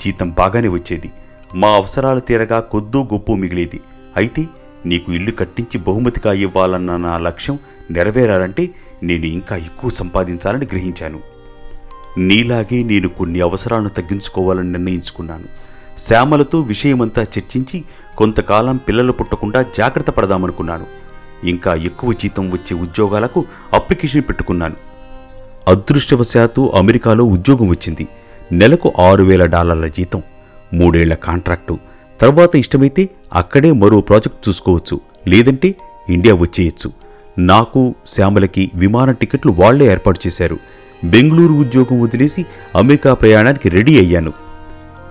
జీతం 0.05 0.31
బాగానే 0.31 0.69
వచ్చేది. 0.69 1.13
మా 1.55 1.69
అవసరాలు 1.69 2.21
తీరగా 2.21 2.61
కొద్దో 2.61 3.09
గొప్ప 3.13 3.33
మిగిలేది. 3.33 3.81
అయితే 4.17 4.47
నీకు 4.87 5.13
ఇల్లు 5.13 5.31
కట్టించి 5.31 5.79
బహుమతిగా 5.79 6.33
ఇవ్వాలన్న 6.33 6.97
నా 6.97 7.19
లక్ష్యం 7.19 7.59
నెరవేరాలంటే 7.91 8.71
నేను 9.03 9.27
ఇంకా 9.27 9.57
ఎక్కువ 9.57 9.91
సంపాదించాలని 9.91 10.67
గ్రహించాను. 10.73 11.30
నీలాగే 12.19 12.83
నేను 12.83 13.09
కొన్ని 13.09 13.41
అవసరాలను 13.41 13.89
తగ్గించుకోవాలని 13.89 14.73
నిర్ణయించుకున్నాను. 14.73 15.45
శ్యామలతో 15.99 16.61
విషయమంతా 16.61 17.23
చర్చించి 17.23 17.85
కొంతకాలం 18.17 18.77
పిల్లలు 18.77 19.13
పుట్టకుండా 19.13 19.63
జాగ్రత్త 19.63 20.11
పడదామనుకున్నాను. 20.11 20.87
ఇంకా 21.45 21.75
ఎక్కువ 21.75 22.13
జీతం 22.13 22.51
వచ్చే 22.51 22.77
ఉద్యోగాలకు 22.77 23.45
అప్లికేషన్ 23.73 24.23
పెట్టుకున్నాను. 24.23 24.77
అదృష్టవశాత్తు 25.69 26.73
అమెరికాలో 26.75 27.25
ఉద్యోగం 27.25 27.69
వచ్చింది. 27.69 28.09
నెలకు 28.53 28.93
ఆరు 29.01 29.23
వేల 29.23 29.47
డాలర్ల 29.47 29.87
జీతం 29.87 30.23
మూడేళ్ళ 30.75 31.15
కాంట్రాక్టు. 31.15 31.79
తర్వాత 32.21 32.57
ఇష్టమైతే 32.57 33.09
అక్కడే 33.33 33.73
మరో 33.73 34.01
ప్రాజెక్ట్ 34.01 34.49
చూసుకోవచ్చు 34.49 35.01
లేదంటే 35.29 35.75
ఇండియా 36.09 36.35
వచ్చేయచ్చు. 36.35 36.93
నాకు 37.39 37.95
శ్యామలకి 38.07 38.71
విమాన 38.75 39.11
టికెట్లు 39.11 39.53
వాళ్ళే 39.53 39.87
ఏర్పాటు 39.87 40.21
చేశారు. 40.27 40.59
బెంగళూరు 41.05 41.53
ఉద్యోగం 41.53 42.01
వదిలేసి 42.01 42.47
అమెరికా 42.77 43.15
ప్రయాణానికి 43.15 43.69
రెడీ 43.69 43.99
అయ్యాను. 43.99 44.33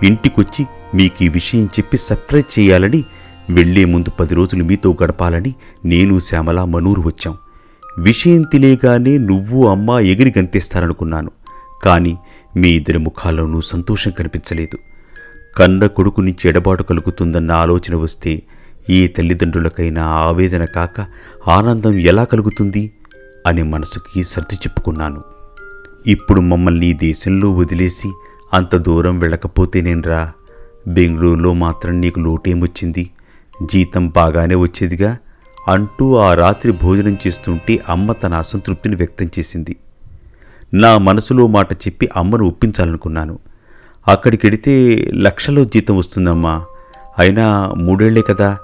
ఇంటికొచ్చి 0.04 0.66
మీకు 0.96 1.24
ఈ 1.24 1.30
విషయం 1.30 1.66
చెప్పి 1.66 1.98
సర్ప్రైజ్ 1.98 2.60
చేయాలని 2.60 3.06
వెళ్ళే 3.50 3.86
ముందు 3.86 4.10
పది 4.10 4.36
రోజులు 4.36 4.64
మీతో 4.64 4.98
గడపాలని 5.04 5.56
నేను 5.86 6.20
శ్యామల 6.20 6.64
మనూరు 6.64 7.02
వచ్చాం. 7.02 7.38
విషయం 7.98 8.42
తెలియగానే 8.42 9.18
నువ్వు 9.18 9.68
అమ్మ 9.68 9.92
ఎగిరి 9.92 10.34
గంతేస్తారనుకున్నాను. 10.38 11.32
కానీ 11.84 12.18
మీ 12.58 12.70
ఇద్దరి 12.70 12.98
ముఖాల్లోనూ 12.98 13.62
సంతోషం 13.62 14.12
కనిపించలేదు. 14.12 14.78
కన్న 15.58 15.86
కొడుకు 15.86 16.22
నుంచి 16.22 16.50
ఎడబాటు 16.50 16.84
కలుగుతుందన్న 16.84 17.52
ఆలోచన 17.52 17.96
వస్తే 17.96 18.42
ఏ 18.90 19.08
తల్లిదండ్రులకైనా 19.08 20.04
ఆవేదన 20.04 20.66
కాక 20.66 21.06
ఆనందం 21.48 22.00
ఎలా 22.00 22.24
కలుగుతుంది 22.24 22.92
అని 23.48 23.64
మనసుకి 23.64 24.24
సర్ది 24.24 24.56
చెప్పుకున్నాను. 24.56 25.39
ఇప్పుడు 26.08 26.42
మమ్మల్ని 26.42 26.88
ఈ 26.88 26.94
దేశంలో 26.94 27.52
వదిలేసి 27.52 28.12
అంత 28.54 28.76
దూరం 28.76 29.20
వెళ్ళకపోతేనేనరా? 29.20 30.32
బెంగళూరులో 30.88 31.54
మాత్రం 31.54 32.02
నీకు 32.02 32.20
లోటేమొచ్చింది? 32.20 33.10
జీతం 33.72 34.10
బాగానే 34.10 34.56
వచ్చేదిగా? 34.56 35.18
అంటూ 35.68 36.16
ఆ 36.16 36.34
రాత్రి 36.34 36.72
భోజనం 36.72 37.18
చేస్తుంటే 37.28 37.80
అమ్మ 37.90 38.12
తన 38.12 38.34
అసంతృప్తిని 38.34 38.96
వ్యక్తం 38.96 39.30
చేసింది. 39.40 39.76
నా 40.74 40.98
మనసులో 40.98 41.48
మాట 41.48 41.74
చెప్పి 41.74 42.10
అమ్మను 42.16 42.46
ఒప్పించాలనుకున్నాను. 42.46 43.40
అక్కడికెడితే 44.08 44.96
లక్షలో 45.14 45.64
జీతం 45.64 45.98
వస్తుందమ్మా. 45.98 46.66
అయినా 47.20 47.74
మూడేళ్ళే 47.78 48.22
కదా. 48.22 48.58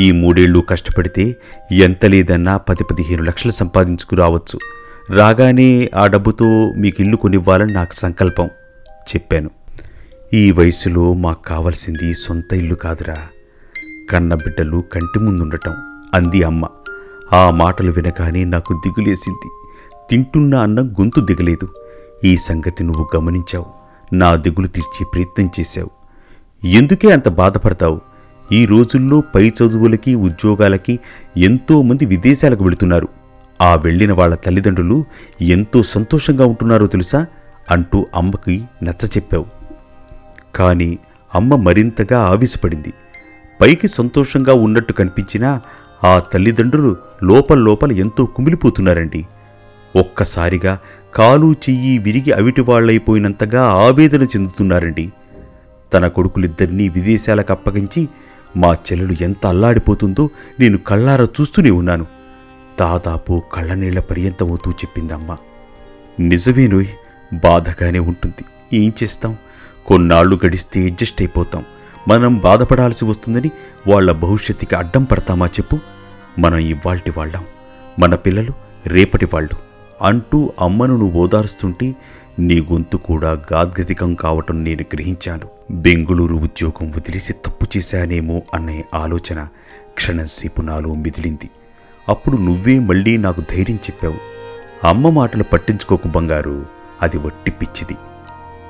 ఈ 0.00 0.12
మూడేళ్ళు 0.12 0.60
కష్టపడితే 0.60 1.36
ఎంత 1.72 2.06
లేదన్నా 2.06 2.56
పది 2.56 2.84
పదిహేను 2.84 3.22
లక్షలు 3.22 3.52
సంపాదించుకురావచ్చు. 3.52 4.81
రాగానే 5.12 5.90
ఆ 5.96 6.06
డబ్బుతో 6.06 6.72
మీకు 6.76 7.02
ఇల్లు 7.02 7.16
కొనివ్వాలని 7.16 7.72
నాకు 7.72 7.94
సంకల్పం 7.94 8.46
చెప్పాను. 9.08 9.50
ఈ 10.34 10.52
వయసులో 10.52 11.14
మాకు 11.14 11.42
కావలసింది 11.42 12.14
సొంత 12.14 12.52
ఇల్లు 12.52 12.74
కాదురా. 12.74 13.16
కన్న 14.10 14.34
బిడ్డలు 14.34 14.84
కంటి 14.92 15.18
ముందుండటం 15.18 15.72
అంది 16.14 16.42
అమ్మ. 16.42 16.68
ఆ 17.32 17.50
మాటలు 17.50 17.92
వినగానే 17.92 18.44
నాకు 18.44 18.80
దిగులేసింది. 18.86 19.48
తింటున్న 20.10 20.54
అన్నం 20.54 20.92
గొంతు 20.92 21.20
దిగలేదు. 21.20 21.68
ఈ 22.24 22.36
సంగతి 22.36 22.84
నువ్వు 22.84 23.08
గమనించావు. 23.16 23.66
నా 24.14 24.34
దిగులు 24.34 24.66
తీర్చే 24.66 25.06
ప్రయత్నం 25.14 25.50
చేశావు. 25.60 25.90
ఎందుకే 26.66 27.10
అంత 27.10 27.28
బాధపడతావు? 27.28 28.00
ఈ 28.52 28.66
రోజుల్లో 28.66 29.20
పై 29.20 29.48
చదువులకి 29.48 30.14
ఉద్యోగాలకి 30.14 30.98
ఎంతోమంది 31.36 32.06
విదేశాలకు 32.06 32.64
వెళుతున్నారు. 32.64 33.21
ఆ 33.62 33.74
వెళ్ళిన 33.74 34.12
వాళ్ళ 34.12 34.34
తల్లిదండ్రులు 34.34 35.04
ఎంతో 35.40 35.82
సంతోషంగా 35.82 36.44
ఉంటున్నారో 36.46 36.86
తెలుసా 36.86 37.26
అంటూ 37.70 38.06
అమ్మకి 38.14 38.64
నచ్చ 38.82 39.06
చెప్పావు. 39.06 39.46
కానీ 40.54 40.98
అమ్మ 41.34 41.56
మరింతగా 41.56 42.18
ఆవేశపడింది. 42.20 42.92
పైకి 43.60 43.88
సంతోషంగా 43.88 44.54
ఉన్నట్టు 44.54 44.92
కనిపించినా 44.92 45.60
ఆ 46.04 46.18
తల్లిదండ్రులు 46.18 46.96
లోపల 47.22 47.58
లోపల 47.58 47.92
ఎంతో 47.92 48.26
కుమిలిపోతున్నారండి. 48.26 49.26
ఒక్కసారిగా 49.96 50.78
కాలు 51.14 51.52
చెయ్యి 51.52 51.98
విరిగి 51.98 52.32
అవిటివాళ్ళైపోయినంతగా 52.32 53.62
ఆవేదన 53.64 54.22
చెందుతున్నారండి. 54.22 55.12
తన 55.94 56.08
కొడుకులిద్దరినీ 56.08 56.88
విదేశాలకు 56.88 57.52
అప్పగించి 57.52 58.08
మా 58.56 58.72
చెల్లెలు 58.74 59.12
ఎంత 59.20 59.46
అల్లాడిపోతుందో 59.46 60.30
నేను 60.60 60.78
కళ్ళారా 60.78 61.24
చూస్తూనే 61.24 61.70
ఉన్నాను. 61.70 62.21
దాదాపు 62.82 63.42
కళ్ళనీళ్ళ 63.52 64.00
పర్యంతమవుతూ 64.00 64.70
చెప్పిందమ్మ. 64.70 65.36
నిజమేనోయ్ 66.20 66.86
బాధగానే 67.32 67.98
ఉంటుంది. 67.98 68.44
ఏం 68.76 68.92
చేస్తాం? 69.02 69.36
కొన్నాళ్ళు 69.86 70.40
గడిస్తే 70.46 70.84
అడ్జస్ట్ 70.84 71.22
అయిపోతాం. 71.22 71.64
మనం 72.08 72.38
బాధపడాల్సి 72.38 73.04
వస్తుందని 73.04 73.50
వాళ్ళ 73.86 74.12
భవిష్యత్తుకి 74.12 74.74
అడ్డం 74.74 75.04
పడతామా 75.04 75.46
చెప్పు? 75.46 75.78
మనం 76.38 76.58
ఇవాల్టి 76.58 77.10
వాళ్ళం. 77.10 77.44
మన 77.98 78.14
పిల్లలు 78.14 78.52
రేపటి 78.86 79.24
వాళ్ళు. 79.24 79.56
అంటూ 80.02 80.52
అమ్మను 80.60 80.96
నువ్వు 80.96 81.22
ఓదారుస్తుంటే 81.22 81.96
నీ 82.38 82.60
గొంతు 82.60 82.96
కూడా 82.96 83.42
గాద్గతికం 83.52 84.14
కావటం 84.14 84.64
నేను 84.64 84.84
గ్రహించాను. 84.94 85.48
బెంగుళూరు 85.70 86.34
ఉద్యోగం 86.34 86.90
వదిలేసి 86.90 87.32
తప్పు 87.32 87.66
చేశానేమో 87.76 88.42
అనే 88.54 88.84
ఆలోచన 88.94 89.48
క్షణంసేపు 89.94 90.62
నాలో 90.62 90.94
మిదిలింది 90.94 91.50
అప్పుడు 92.08 92.36
నువ్వే 92.36 92.78
మళ్ళీ 92.78 93.16
నాకు 93.16 93.40
ధైర్యం 93.40 93.76
చెప్పావు. 93.76 94.14
అమ్మ 94.86 95.08
మాటలు 95.08 95.42
పట్టించుకోకు 95.42 96.08
బంగారు 96.08 96.66
అది 97.02 97.18
వట్టి 97.18 97.50
పిచ్చిది. 97.50 97.96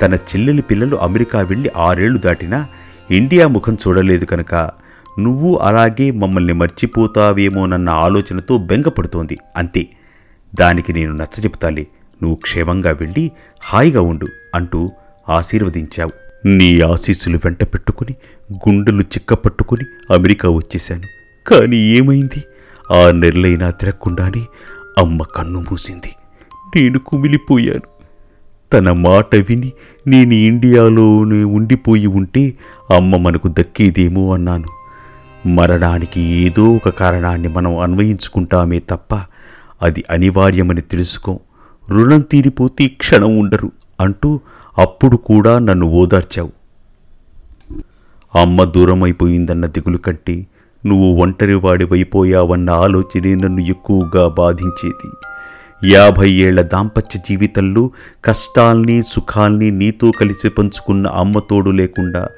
తన 0.03 0.15
చెల్లెలి 0.15 0.63
పిల్లలు 0.63 0.97
అమెరికా 0.97 1.41
వెళ్ళి 1.41 1.71
ఆరేళ్ళు 1.77 2.19
దాటినా 2.19 2.69
ఇండియా 3.11 3.49
ముఖం 3.49 3.75
చూడలేదు 3.75 4.25
కనుక 4.25 4.71
నువ్వు 5.19 5.57
అలాగే 5.57 6.11
మమ్మల్ని 6.11 6.53
మర్చిపోతావేమోనన్న 6.53 7.89
ఆలోచనతో 7.89 8.59
బెంగపడుతోంది 8.59 9.39
అంతే. 9.57 9.87
దానికి 10.55 10.93
నేను 10.93 11.13
నచ్చజెపుతాలే 11.13 11.87
నువ్వు 12.23 12.35
క్షేమంగా 12.35 12.91
వెళ్ళి 12.91 13.31
హాయిగా 13.63 14.01
ఉండు 14.01 14.27
అంటూ 14.55 14.91
ఆశీర్వదించావు. 15.29 16.11
నీ 16.47 16.81
ఆశీస్సులు 16.81 17.37
వెంట 17.37 17.65
పెట్టుకుని 17.65 18.17
గుండెలు 18.53 19.01
చిక్కపట్టుకుని 19.01 20.15
అమెరికా 20.15 20.49
వచ్చేశాను. 20.49 21.03
కానీ 21.49 21.77
ఏమైంది? 21.77 22.45
ఆ 22.93 23.11
నెర్లైనా 23.11 23.71
తిరగకుండానే 23.71 24.47
అమ్మ 24.99 25.23
కన్ను 25.23 25.61
మూసింది. 25.61 26.11
నేను 26.77 26.99
కుమిలిపోయాను. 26.99 27.93
తన 28.73 28.93
మాట 28.93 29.35
విని 29.35 29.73
నేను 30.07 30.35
ఇండియాలోనే 30.35 31.45
ఉండిపోయి 31.45 32.07
ఉంటే 32.07 32.55
అమ్మ 32.97 33.17
మనకు 33.17 33.49
దక్కేదేమో 33.49 34.35
అన్నాను. 34.35 34.69
మరణానికి 35.49 36.21
ఏదో 36.21 36.65
ఒక 36.65 36.89
కారణాన్ని 36.89 37.49
మనం 37.49 37.79
అన్వయించుకుంటామే 37.79 38.79
తప్ప 38.79 39.15
అది 39.83 40.05
అనివార్యమని 40.11 40.81
తెలుసుకో. 40.81 41.41
రుణం 41.91 42.21
తీరిపోతే 42.21 42.89
క్షణం 42.89 43.39
ఉండరు 43.39 43.73
అంటూ 44.01 44.41
అప్పుడు 44.79 45.17
కూడా 45.17 45.59
నన్ను 45.59 45.87
ఓదార్చావు. 45.87 46.53
అమ్మ 48.39 48.65
దూరం 48.65 49.03
అయిపోయిందన్న 49.03 49.67
దిగులు 49.67 49.99
కంటే 49.99 50.47
నువ్వు 50.87 51.23
ఒంటరివాడివైపోయావన్న 51.23 52.71
ఆలోచనే 52.71 53.35
నన్ను 53.35 53.61
ఎక్కువగా 53.61 54.29
బాధించేది. 54.29 55.11
యాభై 55.93 56.31
ఏళ్ళ 56.31 56.63
దాంపత్య 56.63 57.21
జీవితంలో 57.29 57.91
కష్టాల్ని 58.25 59.03
సుఖాల్ని 59.09 59.71
నీతో 59.71 60.11
కలిసి 60.21 60.49
పంచుకున్న 60.49 61.07
అమ్మతోడు 61.07 61.71
లేకుండా 61.71 62.29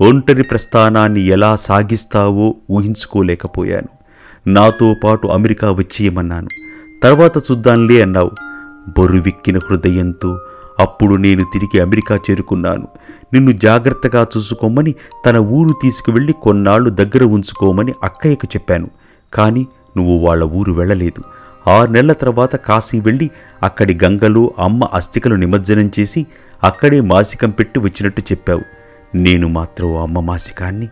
ఒంటరి 0.00 0.42
ప్రస్థానాన్ని 0.42 1.20
ఎలా 1.20 1.56
సాగిస్తావో 1.56 2.56
ఊహించుకోలేకపోయాను. 2.70 3.88
నాతో 4.46 4.94
పాటు 5.04 5.26
అమెరికా 5.26 5.70
వచ్చేయమన్నాను. 5.70 6.48
తర్వాత 7.02 7.38
చూద్దాంలే 7.38 8.02
అన్నావు. 8.02 8.30
బొరువిక్కిన 8.98 9.58
హృదయంతో 9.58 10.38
అప్పుడు 10.80 11.14
నేను 11.14 11.44
తిరిగి 11.52 11.80
అమెరికా 11.80 12.18
చేరుకున్నాను. 12.30 12.88
నిన్ను 13.32 13.52
జాగ్రత్తగా 13.52 14.26
చూసుకోమని 14.36 14.94
తన 15.26 15.36
ఊరు 15.36 15.74
తీసుకువెళ్ళి 15.82 16.32
కొన్నాళ్ళు 16.32 16.90
దగ్గర 16.90 17.24
ఉంచుకోమని 17.24 17.94
అక్కయ్యకు 18.04 18.46
చెప్పాను. 18.46 18.90
కానీ 19.34 19.66
నువ్వు 19.96 20.18
వాళ్ళ 20.18 20.44
ఊరు 20.44 20.72
వెళ్ళలేదు. 20.72 21.22
ఆరు 21.70 21.90
నెలల 21.90 22.12
తర్వాత 22.12 22.56
కాశీ 22.56 23.00
వెళ్ళి 23.00 23.30
అక్కడి 23.62 23.98
గంగలో 24.04 24.54
అమ్మ 24.58 24.84
అస్థికలు 24.84 25.34
నిమజ్జనం 25.34 25.90
చేసి 25.98 26.26
అక్కడే 26.64 27.00
మాసికం 27.00 27.50
పెట్టి 27.50 27.80
వచ్చినట్టు 27.80 28.20
చెప్పావు. 28.20 28.62
నేను 29.16 29.48
మాత్రం 29.48 29.96
అమ్మ 29.96 30.20
మాసికాన్ని 30.20 30.88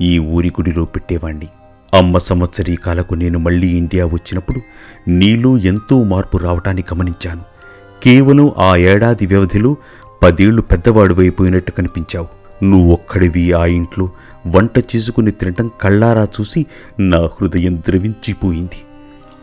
ఈ 0.00 0.18
ఊరి 0.18 0.48
గుడిలో 0.48 0.84
పెట్టేవాణ్ణి. 0.84 1.48
అమ్మ 1.94 2.18
సంవత్సరీకాలకు 2.18 3.14
నేను 3.14 3.38
మళ్ళీ 3.38 3.68
ఇండియా 3.68 4.06
వచ్చినప్పుడు 4.06 4.60
నీలో 5.08 5.58
ఎంతో 5.58 6.04
మార్పు 6.04 6.36
రావటాన్ని 6.38 6.84
గమనించాను. 6.94 7.55
కేవలం 8.02 8.52
ఆ 8.58 8.76
ఏడాది 8.76 9.26
వ్యవధిలో 9.26 9.76
పదేళ్ళు 10.22 10.62
పెద్దవాడివైపోయినట్టు 10.62 11.70
కనిపించావు. 11.70 12.28
నువ్వొక్కడివి 12.64 13.52
ఆ 13.52 13.64
ఇంట్లో. 13.64 14.10
వంట 14.46 14.78
చేసుకుని 14.78 15.30
తినటం 15.30 15.70
కళ్ళారా 15.80 16.28
చూసి 16.40 16.66
నా 17.00 17.18
హృదయం 17.18 17.76
ద్రవించిపోయింది. 17.76 18.82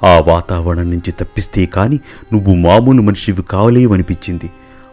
ఆ 0.06 0.20
వాతావరణం 0.28 0.89
నుంచి 0.89 1.12
తప్పిస్తే 1.12 1.66
కాని 1.66 2.00
నువ్వు 2.34 2.56
మామూలు 2.56 3.02
మనిషివి 3.02 3.44
కావలేవనిపించింది. 3.44 4.50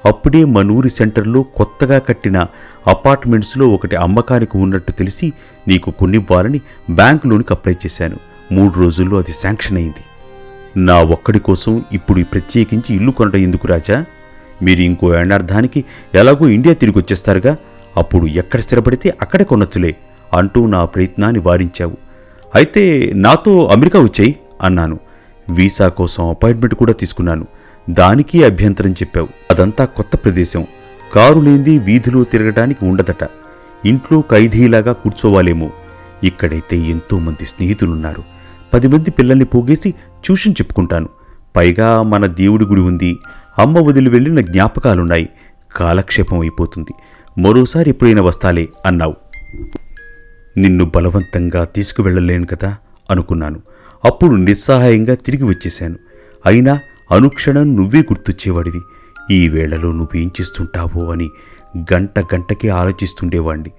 అప్పుడే 0.06 0.44
మనూరి 0.44 0.90
సెంటర్లో 0.90 1.42
కొత్తగా 1.42 1.98
కట్టిన 1.98 2.46
అపార్ట్మెంట్స్లో 2.86 3.68
ఒకటి 3.68 3.96
అమ్మకానికి 3.96 4.58
ఉన్నట్టు 4.58 4.92
తెలిసి 4.92 5.32
నీకు 5.68 5.90
కొన్నివ్వాలని 5.90 6.60
బ్యాంకులోనికి 6.90 7.52
అప్లై 7.52 7.72
చేశాను. 7.72 8.16
మూడు 8.52 8.80
రోజుల్లో 8.80 9.18
అది 9.18 9.32
శాంక్షన్ 9.32 9.78
అయింది. 9.78 10.04
నా 10.76 11.02
ఒక్కడి 11.02 11.38
కోసం 11.38 11.84
ఇప్పుడు 11.92 12.24
ప్రత్యేకించి 12.24 12.94
ఇల్లు 12.96 13.10
కొనడం 13.10 13.38
ఎందుకు 13.38 13.66
రాజా? 13.66 14.04
మీరు 14.62 14.80
ఇంకో 14.80 15.20
ఏడార్థానికి 15.20 15.84
ఎలాగో 16.14 16.48
ఇండియా 16.48 16.74
తిరిగి 16.74 16.98
వచ్చేస్తారుగా. 16.98 17.56
అప్పుడు 17.96 18.26
ఎక్కడ 18.26 18.60
స్థిరపడితే 18.60 19.14
అక్కడే 19.22 19.44
కొనొచ్చులే 19.44 19.96
అంటూ 20.34 20.66
నా 20.66 20.84
ప్రయత్నాన్ని 20.84 21.40
వారించావు. 21.40 21.96
అయితే 22.54 23.12
నాతో 23.14 23.66
అమెరికా 23.66 24.00
వచ్చాయి 24.00 24.36
అన్నాను. 24.62 24.98
వీసా 25.50 25.88
కోసం 25.88 26.30
అపాయింట్మెంట్ 26.30 26.74
కూడా 26.74 26.92
తీసుకున్నాను. 26.92 27.46
దానికి 27.90 28.44
అభ్యంతరం 28.44 28.92
చెప్పావు. 28.92 29.28
అదంతా 29.50 29.84
కొత్త 29.84 30.16
ప్రదేశం. 30.16 30.66
కారు 31.14 31.40
లేంది 31.40 31.78
వీధిలో 31.78 32.24
తిరగడానికి 32.24 32.84
ఉండదట. 32.84 33.28
ఇంట్లో 33.86 34.20
ఖైదీలాగా 34.20 34.92
కూర్చోవాలేమో. 34.92 35.70
ఇక్కడైతే 36.24 36.76
ఎంతోమంది 36.76 37.44
స్నేహితులున్నారు. 37.44 38.39
పది 38.74 38.88
మంది 38.88 39.10
పిల్లల్ని 39.10 39.44
పోగేసి 39.44 39.94
ట్యూషన్ 40.24 40.52
చెప్పుకుంటాను. 40.52 41.08
పైగా 41.56 42.02
మన 42.02 42.26
దేవుడి 42.26 42.64
గుడి 42.64 42.80
ఉంది. 42.80 43.18
అమ్మ 43.58 43.78
వదిలి 43.78 44.10
వెళ్ళిన 44.10 44.40
జ్ఞాపకాలున్నాయి. 44.40 45.28
కాలక్షేపం 45.76 46.38
అయిపోతుంది. 46.38 46.94
మరోసారి 47.40 47.90
ఎప్పుడైనా 47.90 48.22
వస్తాలే 48.22 48.68
అన్నావు. 48.86 49.14
నిన్ను 50.58 50.84
బలవంతంగా 50.84 51.64
తీసుకువెళ్ళలేను 51.64 52.46
కదా 52.46 52.76
అనుకున్నాను. 53.10 53.60
అప్పుడు 54.04 54.36
నిస్సహాయంగా 54.36 55.14
తిరిగి 55.14 55.44
వచ్చేశాను. 55.44 55.96
అయినా 56.46 56.78
అనుక్షణం 57.10 57.76
నువ్వే 57.76 58.00
గుర్తొచ్చేవాడివి. 58.00 58.80
ఈ 59.30 59.48
వేళలో 59.48 59.92
నువ్వేం 59.92 60.30
చేస్తుంటావో 60.40 61.12
అని 61.12 61.30
గంట 61.92 62.18
గంటకి 62.18 62.68
ఆలోచిస్తుండేవాణ్ణి. 62.68 63.70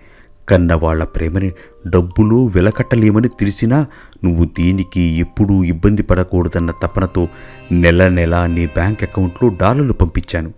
కన్న 0.49 0.73
వాళ్ళ 0.73 1.03
ప్రేమని 1.03 1.51
డబ్బులో 1.87 2.45
వెలకట్టలేమని 2.45 3.27
తెలిసినా 3.27 3.87
నువ్వు 4.23 4.45
దీనికి 4.45 5.01
ఎప్పుడూ 5.01 5.63
ఇబ్బంది 5.63 6.03
పడకూడదన్న 6.03 6.71
తపనతో 6.71 7.27
నెల 7.71 8.07
నెల 8.09 8.45
నీ 8.45 8.65
బ్యాంక్ 8.65 9.03
అకౌంట్లో 9.03 9.49
డాలర్లు 9.49 9.93
పంపించాను. 9.93 10.51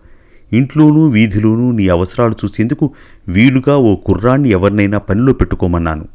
ఇంట్లోనూ 0.53 1.07
వీధిలోనూ 1.07 1.71
నీ 1.71 1.87
అవసరాలు 1.87 2.35
చూసేందుకు 2.45 2.93
వీలుగా 3.27 3.77
ఓ 3.77 3.95
కుర్రాన్ని 3.95 4.49
ఎవరినైనా 4.49 4.97
పనిలో 4.97 5.33
పెట్టుకోమన్నాను. 5.33 6.05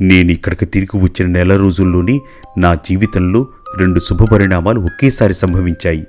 నేను 0.00 0.30
ఇక్కడికి 0.30 0.66
తిరిగి 0.66 1.02
వచ్చిన 1.02 1.28
నెల 1.28 1.56
రోజుల్లోనే 1.56 2.20
నా 2.58 2.74
జీవితంలో 2.74 3.46
రెండు 3.78 4.00
శుభపరిణామాలు 4.00 4.80
ఒకేసారి 4.80 5.34
సంభవించాయి. 5.34 6.06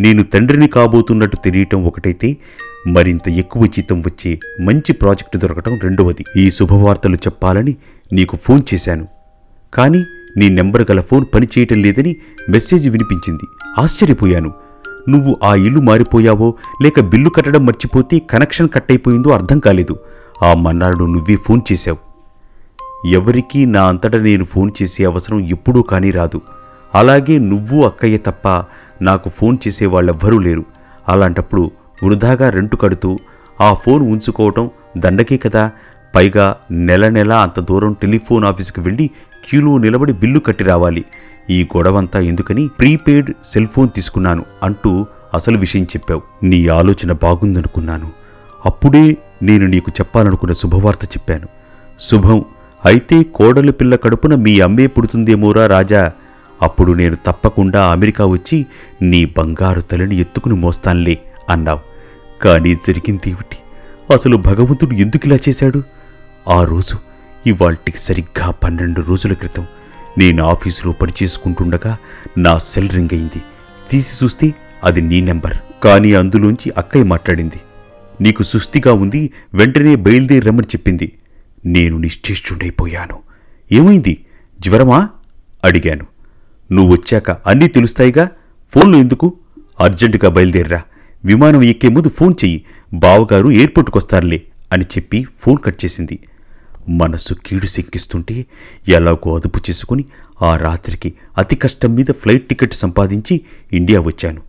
నేను 0.00 0.22
తండ్రిని 0.22 0.68
కాబోతున్నట్టు 0.68 1.36
తెలియటం 1.36 1.84
ఒకటైతే 1.84 2.36
మరింత 2.86 3.28
ఎక్కువ 3.28 3.66
జీతం 3.66 4.00
వచ్చే 4.00 4.38
మంచి 4.60 4.92
ప్రాజెక్టు 4.92 5.38
దొరకటం 5.38 5.78
రెండవది. 5.82 6.24
ఈ 6.36 6.50
శుభవార్తలు 6.50 7.14
చెప్పాలని 7.14 7.76
నీకు 8.12 8.36
ఫోన్ 8.36 8.62
చేశాను. 8.74 9.08
కానీ 9.74 10.04
నీ 10.36 10.48
నెంబర్ 10.48 10.90
గల 10.90 11.00
ఫోన్ 11.00 11.24
పనిచేయటం 11.34 11.82
లేదని 11.82 12.16
మెసేజ్ 12.50 12.88
వినిపించింది. 12.88 13.46
ఆశ్చర్యపోయాను. 13.78 14.52
నువ్వు 15.08 15.36
ఆ 15.44 15.54
ఇల్లు 15.54 15.80
మారిపోయావో 15.80 16.54
లేక 16.82 17.00
బిల్లు 17.00 17.30
కట్టడం 17.30 17.66
మర్చిపోతే 17.66 18.18
కనెక్షన్ 18.18 18.68
కట్ 18.68 18.90
అయిపోయిందో 18.90 19.30
అర్థం 19.30 19.58
కాలేదు. 19.58 19.96
ఆ 20.42 20.54
మన్నాడు 20.54 21.04
నువ్వే 21.04 21.36
ఫోన్ 21.36 21.60
చేశావు. 21.72 21.98
ఎవరికీ 23.06 23.64
నా 23.64 23.82
అంతటా 23.82 24.18
నేను 24.18 24.44
ఫోన్ 24.44 24.70
చేసే 24.82 25.04
అవసరం 25.04 25.40
ఎప్పుడూ 25.40 25.82
కానీ 25.82 26.10
రాదు. 26.10 26.40
అలాగే 26.94 27.38
నువ్వు 27.38 27.84
అక్కయ్య 27.84 28.18
తప్ప 28.18 28.64
నాకు 29.02 29.28
ఫోన్ 29.28 29.58
చేసే 29.68 29.86
వాళ్ళెవ్వరూ 29.86 30.38
లేరు. 30.38 30.64
అలాంటప్పుడు 31.08 31.70
వృధాగా 32.04 32.50
రెంటు 32.50 32.76
కడుతూ 32.76 33.18
ఆ 33.60 33.74
ఫోన్ 33.74 34.02
ఉంచుకోవటం 34.02 34.70
దండకే 34.98 35.36
కదా. 35.36 35.70
పైగా 36.14 36.56
నెల 36.70 37.08
నెల 37.08 37.32
అంత 37.32 37.60
దూరం 37.60 37.92
టెలిఫోన్ 37.92 38.44
ఆఫీస్కి 38.44 38.80
వెళ్ళి 38.80 39.10
క్యూలో 39.48 39.78
నిలబడి 39.78 40.12
బిల్లు 40.12 40.40
కట్టి 40.40 40.64
రావాలి. 40.64 41.04
ఈ 41.50 41.68
గొడవంతా 41.76 42.20
ఎందుకని 42.20 42.68
ప్రీపెయిడ్ 42.68 43.30
సెల్ 43.44 43.66
ఫోన్ 43.66 43.88
తీసుకున్నాను 43.90 44.44
అంటూ 44.62 45.06
అసలు 45.34 45.58
విషయం 45.58 45.82
చెప్పావు. 45.82 46.22
నీ 46.42 46.68
ఆలోచన 46.68 47.12
బాగుందనుకున్నాను. 47.12 48.10
అప్పుడే 48.66 49.16
నేను 49.42 49.66
నీకు 49.66 49.90
చెప్పాలనుకున్న 49.90 50.52
శుభవార్త 50.52 51.04
చెప్పాను. 51.04 51.48
శుభం 52.00 52.44
అయితే 52.84 53.22
కోడలి 53.22 53.72
పిల్ల 53.72 53.96
కడుపున 53.96 54.34
మీ 54.34 54.60
అమ్మే 54.60 54.86
పుడుతుందేమోరా 54.86 55.66
రాజా? 55.66 56.12
అప్పుడు 56.62 56.92
నేను 56.92 57.16
తప్పకుండా 57.26 57.92
అమెరికా 57.92 58.26
వచ్చి 58.26 58.66
నీ 59.02 59.24
బంగారు 59.24 59.80
తలని 59.80 60.16
ఎత్తుకుని 60.16 60.54
మోస్తాన్లే 60.54 61.18
అన్నావు. 61.50 61.89
కానీ 62.42 62.74
జరిగిందేమిటి 62.74 63.56
అసలు 64.14 64.36
భగవంతుడు 64.36 64.94
ఇలా 65.26 65.38
చేశాడు? 65.48 65.82
ఆ 66.48 66.64
రోజు 66.64 66.96
ఇవాల్టికి 67.46 67.98
సరిగ్గా 67.98 68.50
పన్నెండు 68.50 69.00
రోజుల 69.00 69.32
క్రితం 69.32 69.66
నేను 70.18 70.44
ఆఫీసులో 70.44 70.92
పనిచేసుకుంటుండగా 70.92 71.96
నా 72.38 72.58
సెల్ 72.58 72.90
రింగ్ 72.90 73.08
అయింది. 73.12 73.42
తీసి 73.90 74.24
చూస్తే 74.24 74.54
అది 74.84 75.00
నీ 75.00 75.20
నెంబర్. 75.20 75.56
కానీ 75.84 76.14
అందులోంచి 76.14 76.72
అక్కయ్య 76.78 77.04
మాట్లాడింది. 77.04 77.60
నీకు 78.20 78.42
సుస్థిగా 78.42 78.92
ఉంది 78.92 79.30
వెంటనే 79.54 79.96
బయలుదేరమ్మని 79.96 80.66
చెప్పింది. 80.66 81.12
నేను 81.66 81.96
నిశ్చేష్టుండైపోయాను. 81.96 83.18
ఏమైంది? 83.72 84.26
జ్వరమా? 84.60 85.08
అడిగాను. 85.64 86.06
నువ్వు 86.72 86.92
వచ్చాక 86.92 87.30
అన్నీ 87.30 87.68
తెలుస్తాయిగా? 87.68 88.28
ఫోన్లో 88.70 88.98
ఎందుకు? 88.98 89.36
అర్జెంటుగా 89.80 90.30
బయలుదేరరా. 90.30 90.82
విమానం 91.24 91.62
ఎక్కే 91.62 91.88
ముందు 91.88 92.08
ఫోన్ 92.08 92.34
చెయ్యి. 92.44 92.64
బావగారు 92.92 93.48
ఎయిర్పోర్ట్కి 93.50 93.98
వస్తారులే 93.98 94.42
అని 94.72 94.84
చెప్పి 94.84 95.26
ఫోన్ 95.40 95.58
కట్ 95.64 95.84
చేసింది. 95.84 96.18
మనసు 96.88 97.34
కీడు 97.46 97.66
శంకిస్తుంటే 97.66 98.46
ఎలాగో 98.88 99.36
అదుపు 99.36 99.58
చేసుకుని 99.70 100.04
ఆ 100.42 100.56
రాత్రికి 100.56 101.14
అతి 101.38 101.56
కష్టం 101.56 101.94
మీద 101.94 102.06
ఫ్లైట్ 102.12 102.48
టికెట్ 102.48 102.74
సంపాదించి 102.74 103.40
ఇండియా 103.72 104.00
వచ్చాను. 104.00 104.40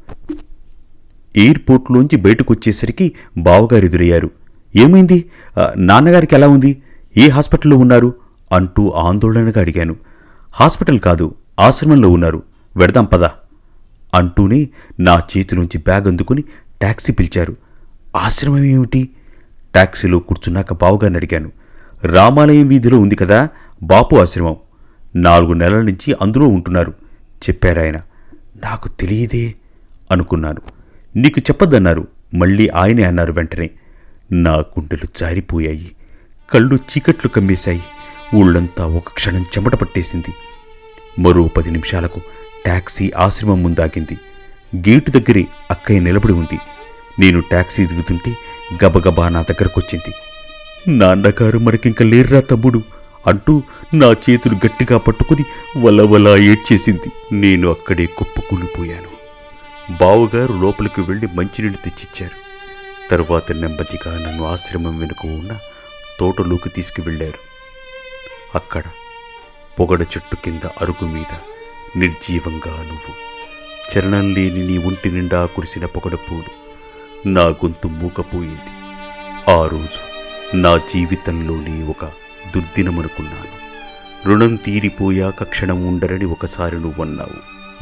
ఎయిర్పోర్ట్లోంచి 1.35 2.15
బయటకు 2.15 2.53
వచ్చేసరికి 2.53 3.11
బావగారు 3.37 3.85
ఎదురయ్యారు. 3.85 4.29
ఏమైంది? 4.75 5.25
నాన్నగారికి 5.77 6.35
ఎలా 6.35 6.47
ఉంది? 6.47 6.81
ఏ 7.17 7.27
హాస్పిటల్లో 7.29 7.77
ఉన్నారు? 7.77 8.13
అంటూ 8.51 8.89
ఆందోళనగా 8.89 9.61
అడిగాను. 9.61 9.95
హాస్పిటల్ 10.51 10.99
కాదు 10.99 11.35
ఆశ్రమంలో 11.59 12.09
ఉన్నారు. 12.09 12.43
వెడదాం 12.75 13.05
పదా. 13.05 13.31
అంటూనే 14.13 14.69
నా 14.99 15.21
చేతిలోంచి 15.37 15.77
బ్యాగ్ 15.77 16.07
అందుకుని 16.07 16.41
ట్యాక్సీ 16.79 17.13
పిలిచారు. 17.13 17.57
ఆశ్రమం 18.15 18.63
ఏమిటి? 18.63 19.09
ట్యాక్సీలో 19.73 20.19
కూర్చున్నాక 20.19 20.73
బావగారిని 20.73 21.15
అడిగాను. 21.15 21.51
రామాలయం 22.03 22.67
వీధిలో 22.67 22.99
ఉంది 22.99 23.15
కదా 23.15 23.49
బాపు 23.83 24.15
ఆశ్రమం. 24.15 24.55
నాలుగు 25.15 25.53
నెలల 25.53 25.81
నుంచి 25.81 26.15
అందులో 26.21 26.47
ఉంటున్నారు 26.47 26.91
చెప్పారాయన. 27.33 27.97
నాకు 28.63 28.89
తెలియదే 28.89 29.53
అనుకున్నాను. 30.11 30.61
నీకు 31.15 31.39
చెప్పద్దన్నారు 31.39 32.07
మళ్ళీ 32.33 32.67
ఆయనే 32.67 33.03
అన్నారు 33.03 33.31
వెంటనే. 33.31 33.69
నా 34.31 34.53
గుండెలు 34.53 35.07
జారిపోయాయి 35.17 35.91
కళ్ళు 36.53 36.75
చీకట్లు 36.75 37.29
కమ్మేశాయి 37.29 37.81
ఊళ్ళంతా 38.35 38.85
ఒక 38.85 39.09
క్షణం 39.09 39.41
చెమట 39.41 39.75
పట్టేసింది. 39.75 40.33
మరో 41.21 41.47
పది 41.47 41.71
నిమిషాలకు 41.71 42.21
ట్యాక్సీ 42.63 43.11
ఆశ్రమం 43.17 43.63
ముందాగింది. 43.63 44.17
గేటు 44.75 45.11
దగ్గరే 45.11 45.47
అక్కయ్య 45.71 45.99
నిలబడి 45.99 46.33
ఉంది. 46.33 46.59
నేను 47.19 47.41
టాక్సీ 47.41 47.85
దిగుతుంటే 47.85 48.37
గబగబా 48.85 49.29
నా 49.29 49.41
దగ్గరకొచ్చింది. 49.41 50.13
నాన్నగారు 50.97 51.57
మనకింక 51.57 52.03
లేర్రా 52.03 52.39
తమ్ముడు 52.39 52.83
అంటూ 53.27 53.63
నా 53.93 54.11
చేతులు 54.11 54.55
గట్టిగా 54.55 54.97
పట్టుకుని 54.97 55.45
వలవలా 55.77 56.37
ఏడ్చేసింది. 56.37 57.35
నేను 57.35 57.69
అక్కడే 57.69 58.05
కుప్పకూలిపోయాను. 58.05 59.11
బావగారు 59.97 60.53
లోపలికి 60.53 61.01
వెళ్ళి 61.01 61.27
మంచినీళ్ళు 61.27 61.89
తెచ్చిచ్చారు. 61.89 62.41
తరువాత 63.11 63.51
నెమ్మదిగా 63.51 64.27
నన్ను 64.27 64.45
ఆశ్రమం 64.45 64.99
వెనుక 64.99 65.25
ఉన్న 65.25 65.57
తోటలోకి 66.19 66.69
తీసుకువెళ్ళారు. 66.69 67.51
అక్కడ 68.55 68.83
పొగడ 69.79 70.01
చెట్టు 70.01 70.35
కింద 70.35 70.67
అరుగు 70.81 71.07
మీద 71.07 71.50
నిర్జీవంగా 71.97 72.83
నువ్వు. 72.83 73.31
చరణం 73.97 74.33
లేని 74.33 74.67
నీ 74.67 74.77
ఒంటి 74.77 75.11
నిండా 75.11 75.45
కురిసిన 75.45 75.85
పొగడ 75.85 76.13
పూలు 76.13 76.61
నా 77.27 77.41
గొంతు 77.41 77.87
మూకపోయింది 77.87 78.71
ఆ 79.51 79.67
రోజు 79.67 80.11
నా 80.55 80.77
జీవితంలోనే 80.77 81.83
ఒక 81.83 82.05
దుర్దినమనుకున్నాను. 82.55 83.61
రుణం 84.27 84.55
తీరిపోయాక 84.55 85.43
క్షణం 85.43 85.87
ఉండరని 85.87 86.25
ఒకసారి 86.25 86.79
నువ్వన్నావు. 86.79 87.33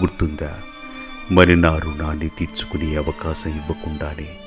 గుర్తుందా? 0.02 0.60
మరి 1.32 1.56
నా 1.56 1.78
రుణాన్ని 1.78 2.30
తీర్చుకునే 2.30 2.96
అవకాశం 2.96 3.50
ఇవ్వకుండానే 3.50 4.38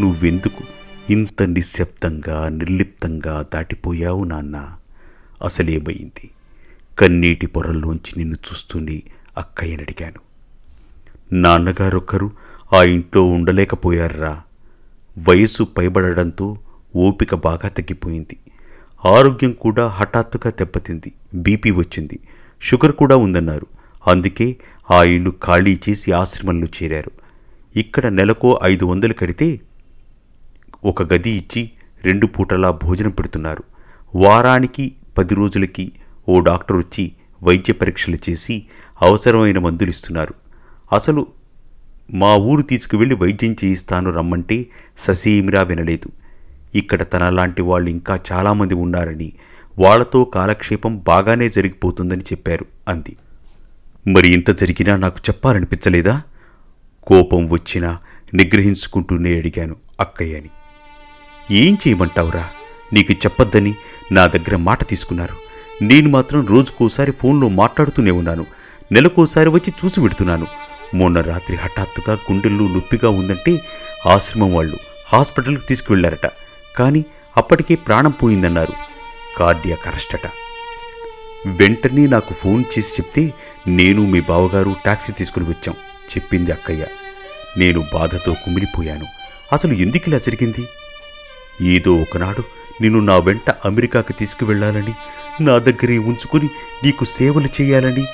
నువ్వెందుకు 0.00 0.64
ఇంత 1.10 1.42
నిశ్శబ్దంగా 1.42 2.48
నిర్లిప్తంగా 2.48 3.46
దాటిపోయావు 3.54 4.24
నాన్న? 4.24 4.72
అసలేమైంది? 5.44 6.30
కన్నీటి 6.98 7.46
పొరల్లోంచి 7.46 8.12
నిన్ను 8.16 8.34
చూస్తూనే 8.34 9.02
అక్కయ్యని 9.38 9.82
అడిగాను. 9.82 10.20
నాన్నగారొక్కరు 11.32 12.30
ఆ 12.72 12.82
ఇంట్లో 12.82 13.22
ఉండలేకపోయారా 13.24 14.42
వయసు 15.28 15.62
పైబడడంతో 15.62 16.58
ఓపిక 16.96 17.34
బాగా 17.34 17.68
తగ్గిపోయింది. 17.68 18.36
ఆరోగ్యం 19.04 19.52
కూడా 19.52 19.86
హఠాత్తుగా 19.86 20.50
దెబ్బతింది. 20.50 21.12
బీపీ 21.34 21.70
వచ్చింది. 21.70 22.18
షుగర్ 22.62 22.92
కూడా 22.92 23.16
ఉందన్నారు. 23.16 23.66
అందుకే 24.06 24.56
ఆ 24.90 25.02
ఇల్లు 25.02 25.30
ఖాళీ 25.30 25.80
చేసి 25.88 26.12
ఆశ్రమంలో 26.12 26.66
చేరారు. 26.82 27.10
ఇక్కడ 27.76 28.06
నెలకో 28.06 28.60
ఐదు 28.64 28.84
వందలు 28.84 29.14
కడితే 29.14 29.60
ఒక 30.84 31.14
గది 31.14 31.30
ఇచ్చి 31.30 31.70
రెండు 32.04 32.26
పూటలా 32.26 32.70
భోజనం 32.70 33.10
పెడుతున్నారు. 33.10 33.64
వారానికి 34.14 34.92
పది 35.18 35.34
రోజులకి 35.34 35.92
ఓ 36.28 36.40
డాక్టర్ 36.40 36.76
వచ్చి 36.76 37.12
వైద్య 37.42 37.72
పరీక్షలు 37.72 38.18
చేసి 38.30 38.66
అవసరమైన 39.02 39.58
మందులు 39.58 39.90
ఇస్తున్నారు. 39.90 40.34
అసలు 40.92 41.26
మా 42.14 42.34
ఊరు 42.34 42.62
తీసుకువెళ్ళి 42.62 43.14
వైద్యం 43.14 43.56
చేయిస్తాను 43.64 44.10
రమ్మంటే 44.10 44.66
ససేమిరా 44.98 45.62
వినలేదు. 45.62 46.08
ఇక్కడ 46.74 47.02
తనలాంటి 47.02 47.62
వాళ్ళు 47.62 47.90
ఇంకా 47.90 48.20
చాలామంది 48.32 48.74
ఉన్నారని 48.74 49.32
వాళ్ళతో 49.78 50.24
కాలక్షేపం 50.24 50.98
బాగానే 50.98 51.48
జరిగిపోతుందని 51.48 52.20
చెప్పారు 52.20 52.66
అంది. 52.88 53.16
మరి 54.10 54.28
ఇంత 54.28 54.50
జరిగినా 54.50 54.96
నాకు 54.96 55.16
చెప్పాలనిపించలేదా? 55.18 56.22
కోపం 57.02 57.48
వచ్చినా 57.50 57.98
నిగ్రహించుకుంటూనే 58.34 59.38
అడిగాను 59.38 59.76
అక్కయ్యని. 60.00 60.50
ఏం 61.50 61.78
చేయమంటావురా? 61.88 62.48
నీకు 62.92 63.12
చెప్పొద్దని 63.12 63.74
నా 64.12 64.26
దగ్గర 64.26 64.56
మాట 64.56 64.88
తీసుకున్నారు. 64.88 65.45
నేను 65.82 66.10
మాత్రం 66.10 66.46
రోజుకోసారి 66.46 67.12
ఫోన్లో 67.12 67.48
మాట్లాడుతూనే 67.48 68.10
ఉన్నాను. 68.10 68.46
నెలకోసారి 68.92 69.48
వచ్చి 69.48 69.72
చూసి 69.84 70.00
పెడుతున్నాను 70.00 70.46
మొన్న 70.94 71.20
రాత్రి 71.20 71.56
హఠాత్తుగా 71.56 72.18
గుండెల్లో 72.32 72.68
నొప్పిగా 72.68 73.08
ఉందంటే 73.08 73.62
ఆశ్రమం 74.06 74.54
వాళ్ళు 74.54 74.76
హాస్పిటల్కి 75.12 75.66
తీసుకువెళ్ళారట. 75.66 76.30
కానీ 76.76 77.04
అప్పటికే 77.36 77.74
ప్రాణం 77.74 78.10
పోయిందన్నారు. 78.10 78.72
కార్డియాక్ 79.38 79.88
అట. 79.88 80.30
వెంటనే 81.46 82.06
నాకు 82.06 82.34
ఫోన్ 82.34 82.64
చేసి 82.78 83.02
చెప్తే 83.02 83.32
నేను 83.66 84.02
మీ 84.02 84.20
బావగారు 84.20 84.76
టాక్సీ 84.86 85.12
తీసుకుని 85.12 85.46
వచ్చాం 85.46 85.74
చెప్పింది 86.10 86.52
అక్కయ్య. 86.52 86.86
నేను 87.58 87.84
బాధతో 87.94 88.34
కుమిలిపోయాను. 88.34 89.06
అసలు 89.52 89.72
ఎందుకు 89.72 90.08
ఇలా 90.08 90.18
జరిగింది? 90.18 90.66
ఏదో 91.62 91.94
ఒకనాడు 91.94 92.44
నిన్ను 92.80 93.00
నా 93.00 93.18
వెంట 93.18 93.50
అమెరికాకి 93.64 94.12
తీసుకువెళ్ళాలని 94.12 94.94
నా 95.40 95.58
దగ్గరే 95.58 95.98
ఉంచుకుని 95.98 96.50
నీకు 96.84 97.04
సేవలు 97.04 97.48
చేయాలని 97.60 98.04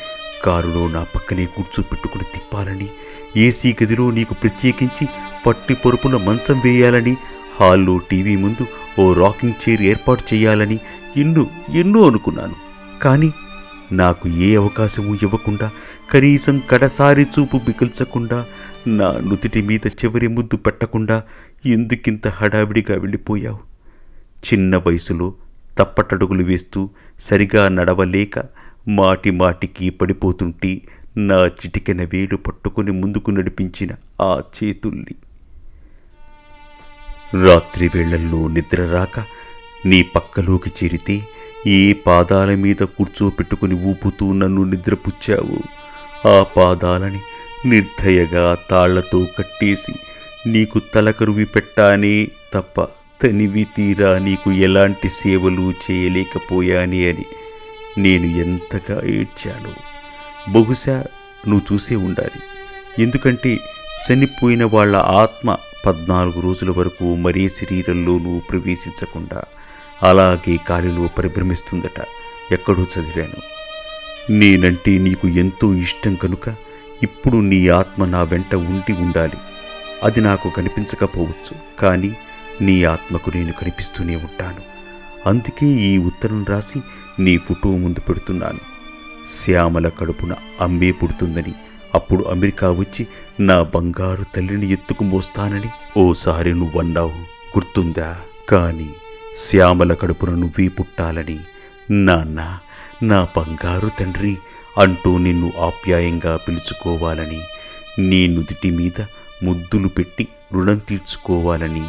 కారులో 0.45 0.89
నా 0.89 1.05
పక్కనే 1.05 1.47
కూర్చోపెట్టుకుని 1.47 2.25
తిప్పాలని 2.25 2.89
ఏసీ 3.37 3.77
గదిలో 3.83 4.11
నీకు 4.11 4.35
ప్రత్యేకించి 4.35 5.09
పట్టి 5.47 5.75
పొరుపున 5.75 6.17
మంచం 6.17 6.61
వేయాలని 6.61 7.17
హాల్లో 7.61 7.99
టీవీ 7.99 8.37
ముందు 8.37 8.67
ఓ 8.99 9.15
రాకింగ్ 9.15 9.69
చైర్ 9.69 9.83
ఏర్పాటు 9.83 10.35
చేయాలని 10.35 10.79
ఎన్నో 11.17 11.47
ఎన్నో 11.71 12.07
అనుకున్నాను. 12.07 12.55
కానీ 13.03 13.33
నాకు 13.93 14.29
ఏ 14.29 14.57
అవకాశము 14.57 15.15
ఇవ్వకుండా 15.15 15.71
కనీసం 16.13 16.63
కడసారి 16.71 17.23
చూపు 17.23 17.57
మిగిల్చకుండా 17.57 18.47
నా 18.87 19.13
నుదిటి 19.13 19.63
మీద 19.63 19.87
చివరి 19.87 20.29
ముద్దు 20.29 20.57
పెట్టకుండా 20.57 21.23
ఎందుకింత 21.67 22.29
హడావిడిగా 22.29 22.97
వెళ్ళిపోయావు? 22.97 23.59
చిన్న 24.45 24.77
వయసులో 24.77 25.35
తప్పటడుగులు 25.79 26.43
వేస్తూ 26.43 26.91
సరిగా 27.21 27.69
నడవలేక 27.69 28.45
మాటి 28.89 29.31
మాటికి 29.31 29.91
పడిపోతుంటే 29.91 30.81
నా 31.17 31.47
చిటికెన 31.47 32.03
వేలు 32.03 32.37
పట్టుకొని 32.37 32.93
ముందుకు 32.93 33.31
నడిపించిన 33.31 33.91
ఆ 34.21 34.43
చేతుల్ని. 34.57 35.15
రాత్రి 37.45 37.91
వేళల్లో 37.95 38.49
నిద్ర 38.49 38.87
రాక 38.87 39.25
నీ 39.87 40.03
పక్కలోకి 40.03 40.71
చేరితే 40.71 41.23
ఏ 41.67 41.93
పాదాల 41.93 42.55
మీద 42.55 42.83
కూర్చోపెట్టుకుని 42.83 43.75
ఊపుతూ 43.75 44.33
నన్ను 44.33 44.65
నిద్రపుచ్చావు? 44.65 45.59
ఆ 46.29 46.43
పాదాలని 46.57 47.21
నిర్దయగా 47.67 48.57
తాళ్ళతో 48.71 49.27
కట్టేసి 49.39 49.95
నీకు 50.49 50.81
తలకరువి 50.95 51.45
పెట్టానే 51.45 52.29
తప్ప 52.55 52.89
తనివి 53.23 53.65
తీరా 53.65 54.19
నీకు 54.19 54.53
ఎలాంటి 54.53 55.09
సేవలు 55.09 55.73
చేయలేకపోయానే 55.91 57.09
అని 57.09 57.25
నేను 57.99 58.27
ఎంతగా 58.27 59.07
ఏడ్చాను. 59.07 59.73
బహుశా 60.53 61.05
నువ్వు 61.49 61.75
చూసే 61.75 61.97
ఉండాలి. 61.97 62.43
ఎందుకంటే 63.03 63.59
చనిపోయిన 64.13 64.65
వాళ్ళ 64.65 64.97
ఆత్మ 64.97 65.57
పద్నాలుగు 65.87 66.41
రోజుల 66.41 66.71
వరకు 66.71 67.05
మరే 67.05 67.49
శరీరంలోనూ 67.49 68.39
ప్రవేశించకుండా 68.39 69.43
అలాగే 70.03 70.59
గాలిలో 70.71 71.09
పరిభ్రమిస్తుందట. 71.19 72.05
ఎక్కడో 72.53 72.83
చదివాను. 72.83 73.53
నేనంటే 74.33 74.99
నీకు 74.99 75.29
ఎంతో 75.29 75.75
ఇష్టం 75.75 76.15
కనుక 76.15 76.55
ఇప్పుడు 77.03 77.37
నీ 77.37 77.69
ఆత్మ 77.69 78.05
నా 78.05 78.23
వెంట 78.23 78.55
ఉండి 78.55 78.93
ఉండాలి. 78.93 79.37
అది 80.03 80.21
నాకు 80.21 80.49
కనిపించకపోవచ్చు. 80.51 81.81
కానీ 81.81 82.17
నీ 82.61 82.85
ఆత్మకు 82.85 83.31
నేను 83.31 83.53
కనిపిస్తూనే 83.53 84.17
ఉంటాను. 84.17 84.63
అందుకే 85.27 85.67
ఈ 85.67 85.99
ఉత్తరం 85.99 86.45
రాసి 86.49 86.81
నీ 87.19 87.39
ఫోటో 87.39 87.71
ముందు 87.71 88.01
పెడుతున్నాను. 88.01 88.59
శ్యామల 89.31 89.89
కడుపున 89.89 90.35
అమ్మే 90.61 90.93
పుడుతుందని 90.93 91.55
అప్పుడు 91.95 92.25
అమెరికా 92.25 92.71
వచ్చి 92.71 93.07
నా 93.41 93.63
బంగారు 93.63 94.25
తల్లిని 94.35 94.73
ఎత్తుకు 94.73 95.05
మోస్తానని 95.05 96.01
ఓసారి 96.01 96.55
నువ్వన్నావు 96.55 97.13
గుర్తుందా? 97.57 98.17
కానీ 98.49 98.91
శ్యామల 99.39 99.95
కడుపున 99.95 100.31
నువ్వే 100.31 100.69
పుట్టాలని 100.69 101.39
నాన్న 101.91 102.59
నా 103.03 103.29
బంగారు 103.37 103.91
తండ్రి 104.01 104.37
అంటూ 104.79 105.19
నిన్ను 105.19 105.53
ఆప్యాయంగా 105.61 106.37
పిలుచుకోవాలని 106.37 107.41
నీ 107.99 108.27
నుదిటి 108.27 108.71
మీద 108.71 109.05
ముద్దులు 109.43 109.89
పెట్టి 109.89 110.29
రుణం 110.53 110.79
తీర్చుకోవాలని 110.79 111.83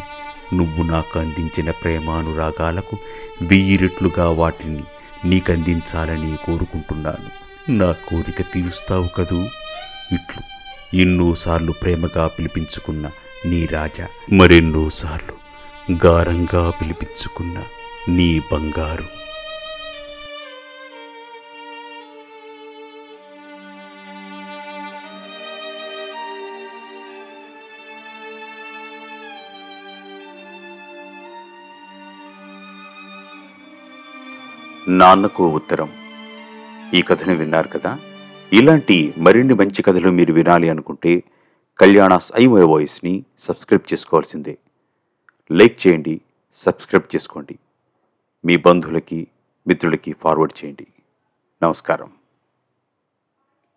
నువ్వు 0.53 0.83
నాకు 0.83 1.19
అందించిన 1.19 1.71
ప్రేమానురాగాలకు 1.71 2.97
వెయ్యి 3.41 3.77
రెట్లుగా 3.77 4.29
వాటిని 4.29 4.83
నీకందించాలని 5.25 6.35
కోరుకుంటున్నాను. 6.45 7.29
నా 7.71 7.91
కోరిక 7.91 8.41
తీరుస్తావు 8.53 9.07
కదూ? 9.07 9.39
ఇట్లు 10.13 10.41
ఎన్నోసార్లు 10.97 11.71
ప్రేమగా 11.71 12.27
పిలిపించుకున్న 12.27 13.05
నీ 13.45 13.65
రాజా 13.65 14.07
మరెన్నోసార్లు 14.33 15.35
గారంగా 16.05 16.69
పిలిపించుకున్న 16.69 17.57
నీ 18.09 18.39
బంగారు 18.39 19.22
నాన్నకు 34.93 35.49
ఉత్తరం. 35.49 35.91
ఈ 36.93 37.01
కథను 37.01 37.35
విన్నారు 37.35 37.67
కదా? 37.67 37.99
ఇలాంటి 38.53 39.13
మరిన్ని 39.17 39.53
మంచి 39.53 39.81
కథలు 39.81 40.09
మీరు 40.09 40.33
వినాలి 40.33 40.69
అనుకుంటే 40.69 41.23
కళ్యాణాస్ 41.79 42.31
ఐమో 42.35 42.65
వాయిస్ని 42.65 43.23
సబ్స్క్రైబ్ 43.39 43.93
చేసుకోవాల్సిందే. 43.93 44.57
లైక్ 45.51 45.87
చేయండి 45.87 46.21
సబ్స్క్రైబ్ 46.55 47.15
చేసుకోండి. 47.15 47.59
మీ 48.45 48.57
బంధువులకి 48.57 49.27
మిత్రులకి 49.67 50.13
ఫార్వర్డ్ 50.13 50.65
చేయండి. 50.65 50.87
నమస్కారం. 51.63 52.11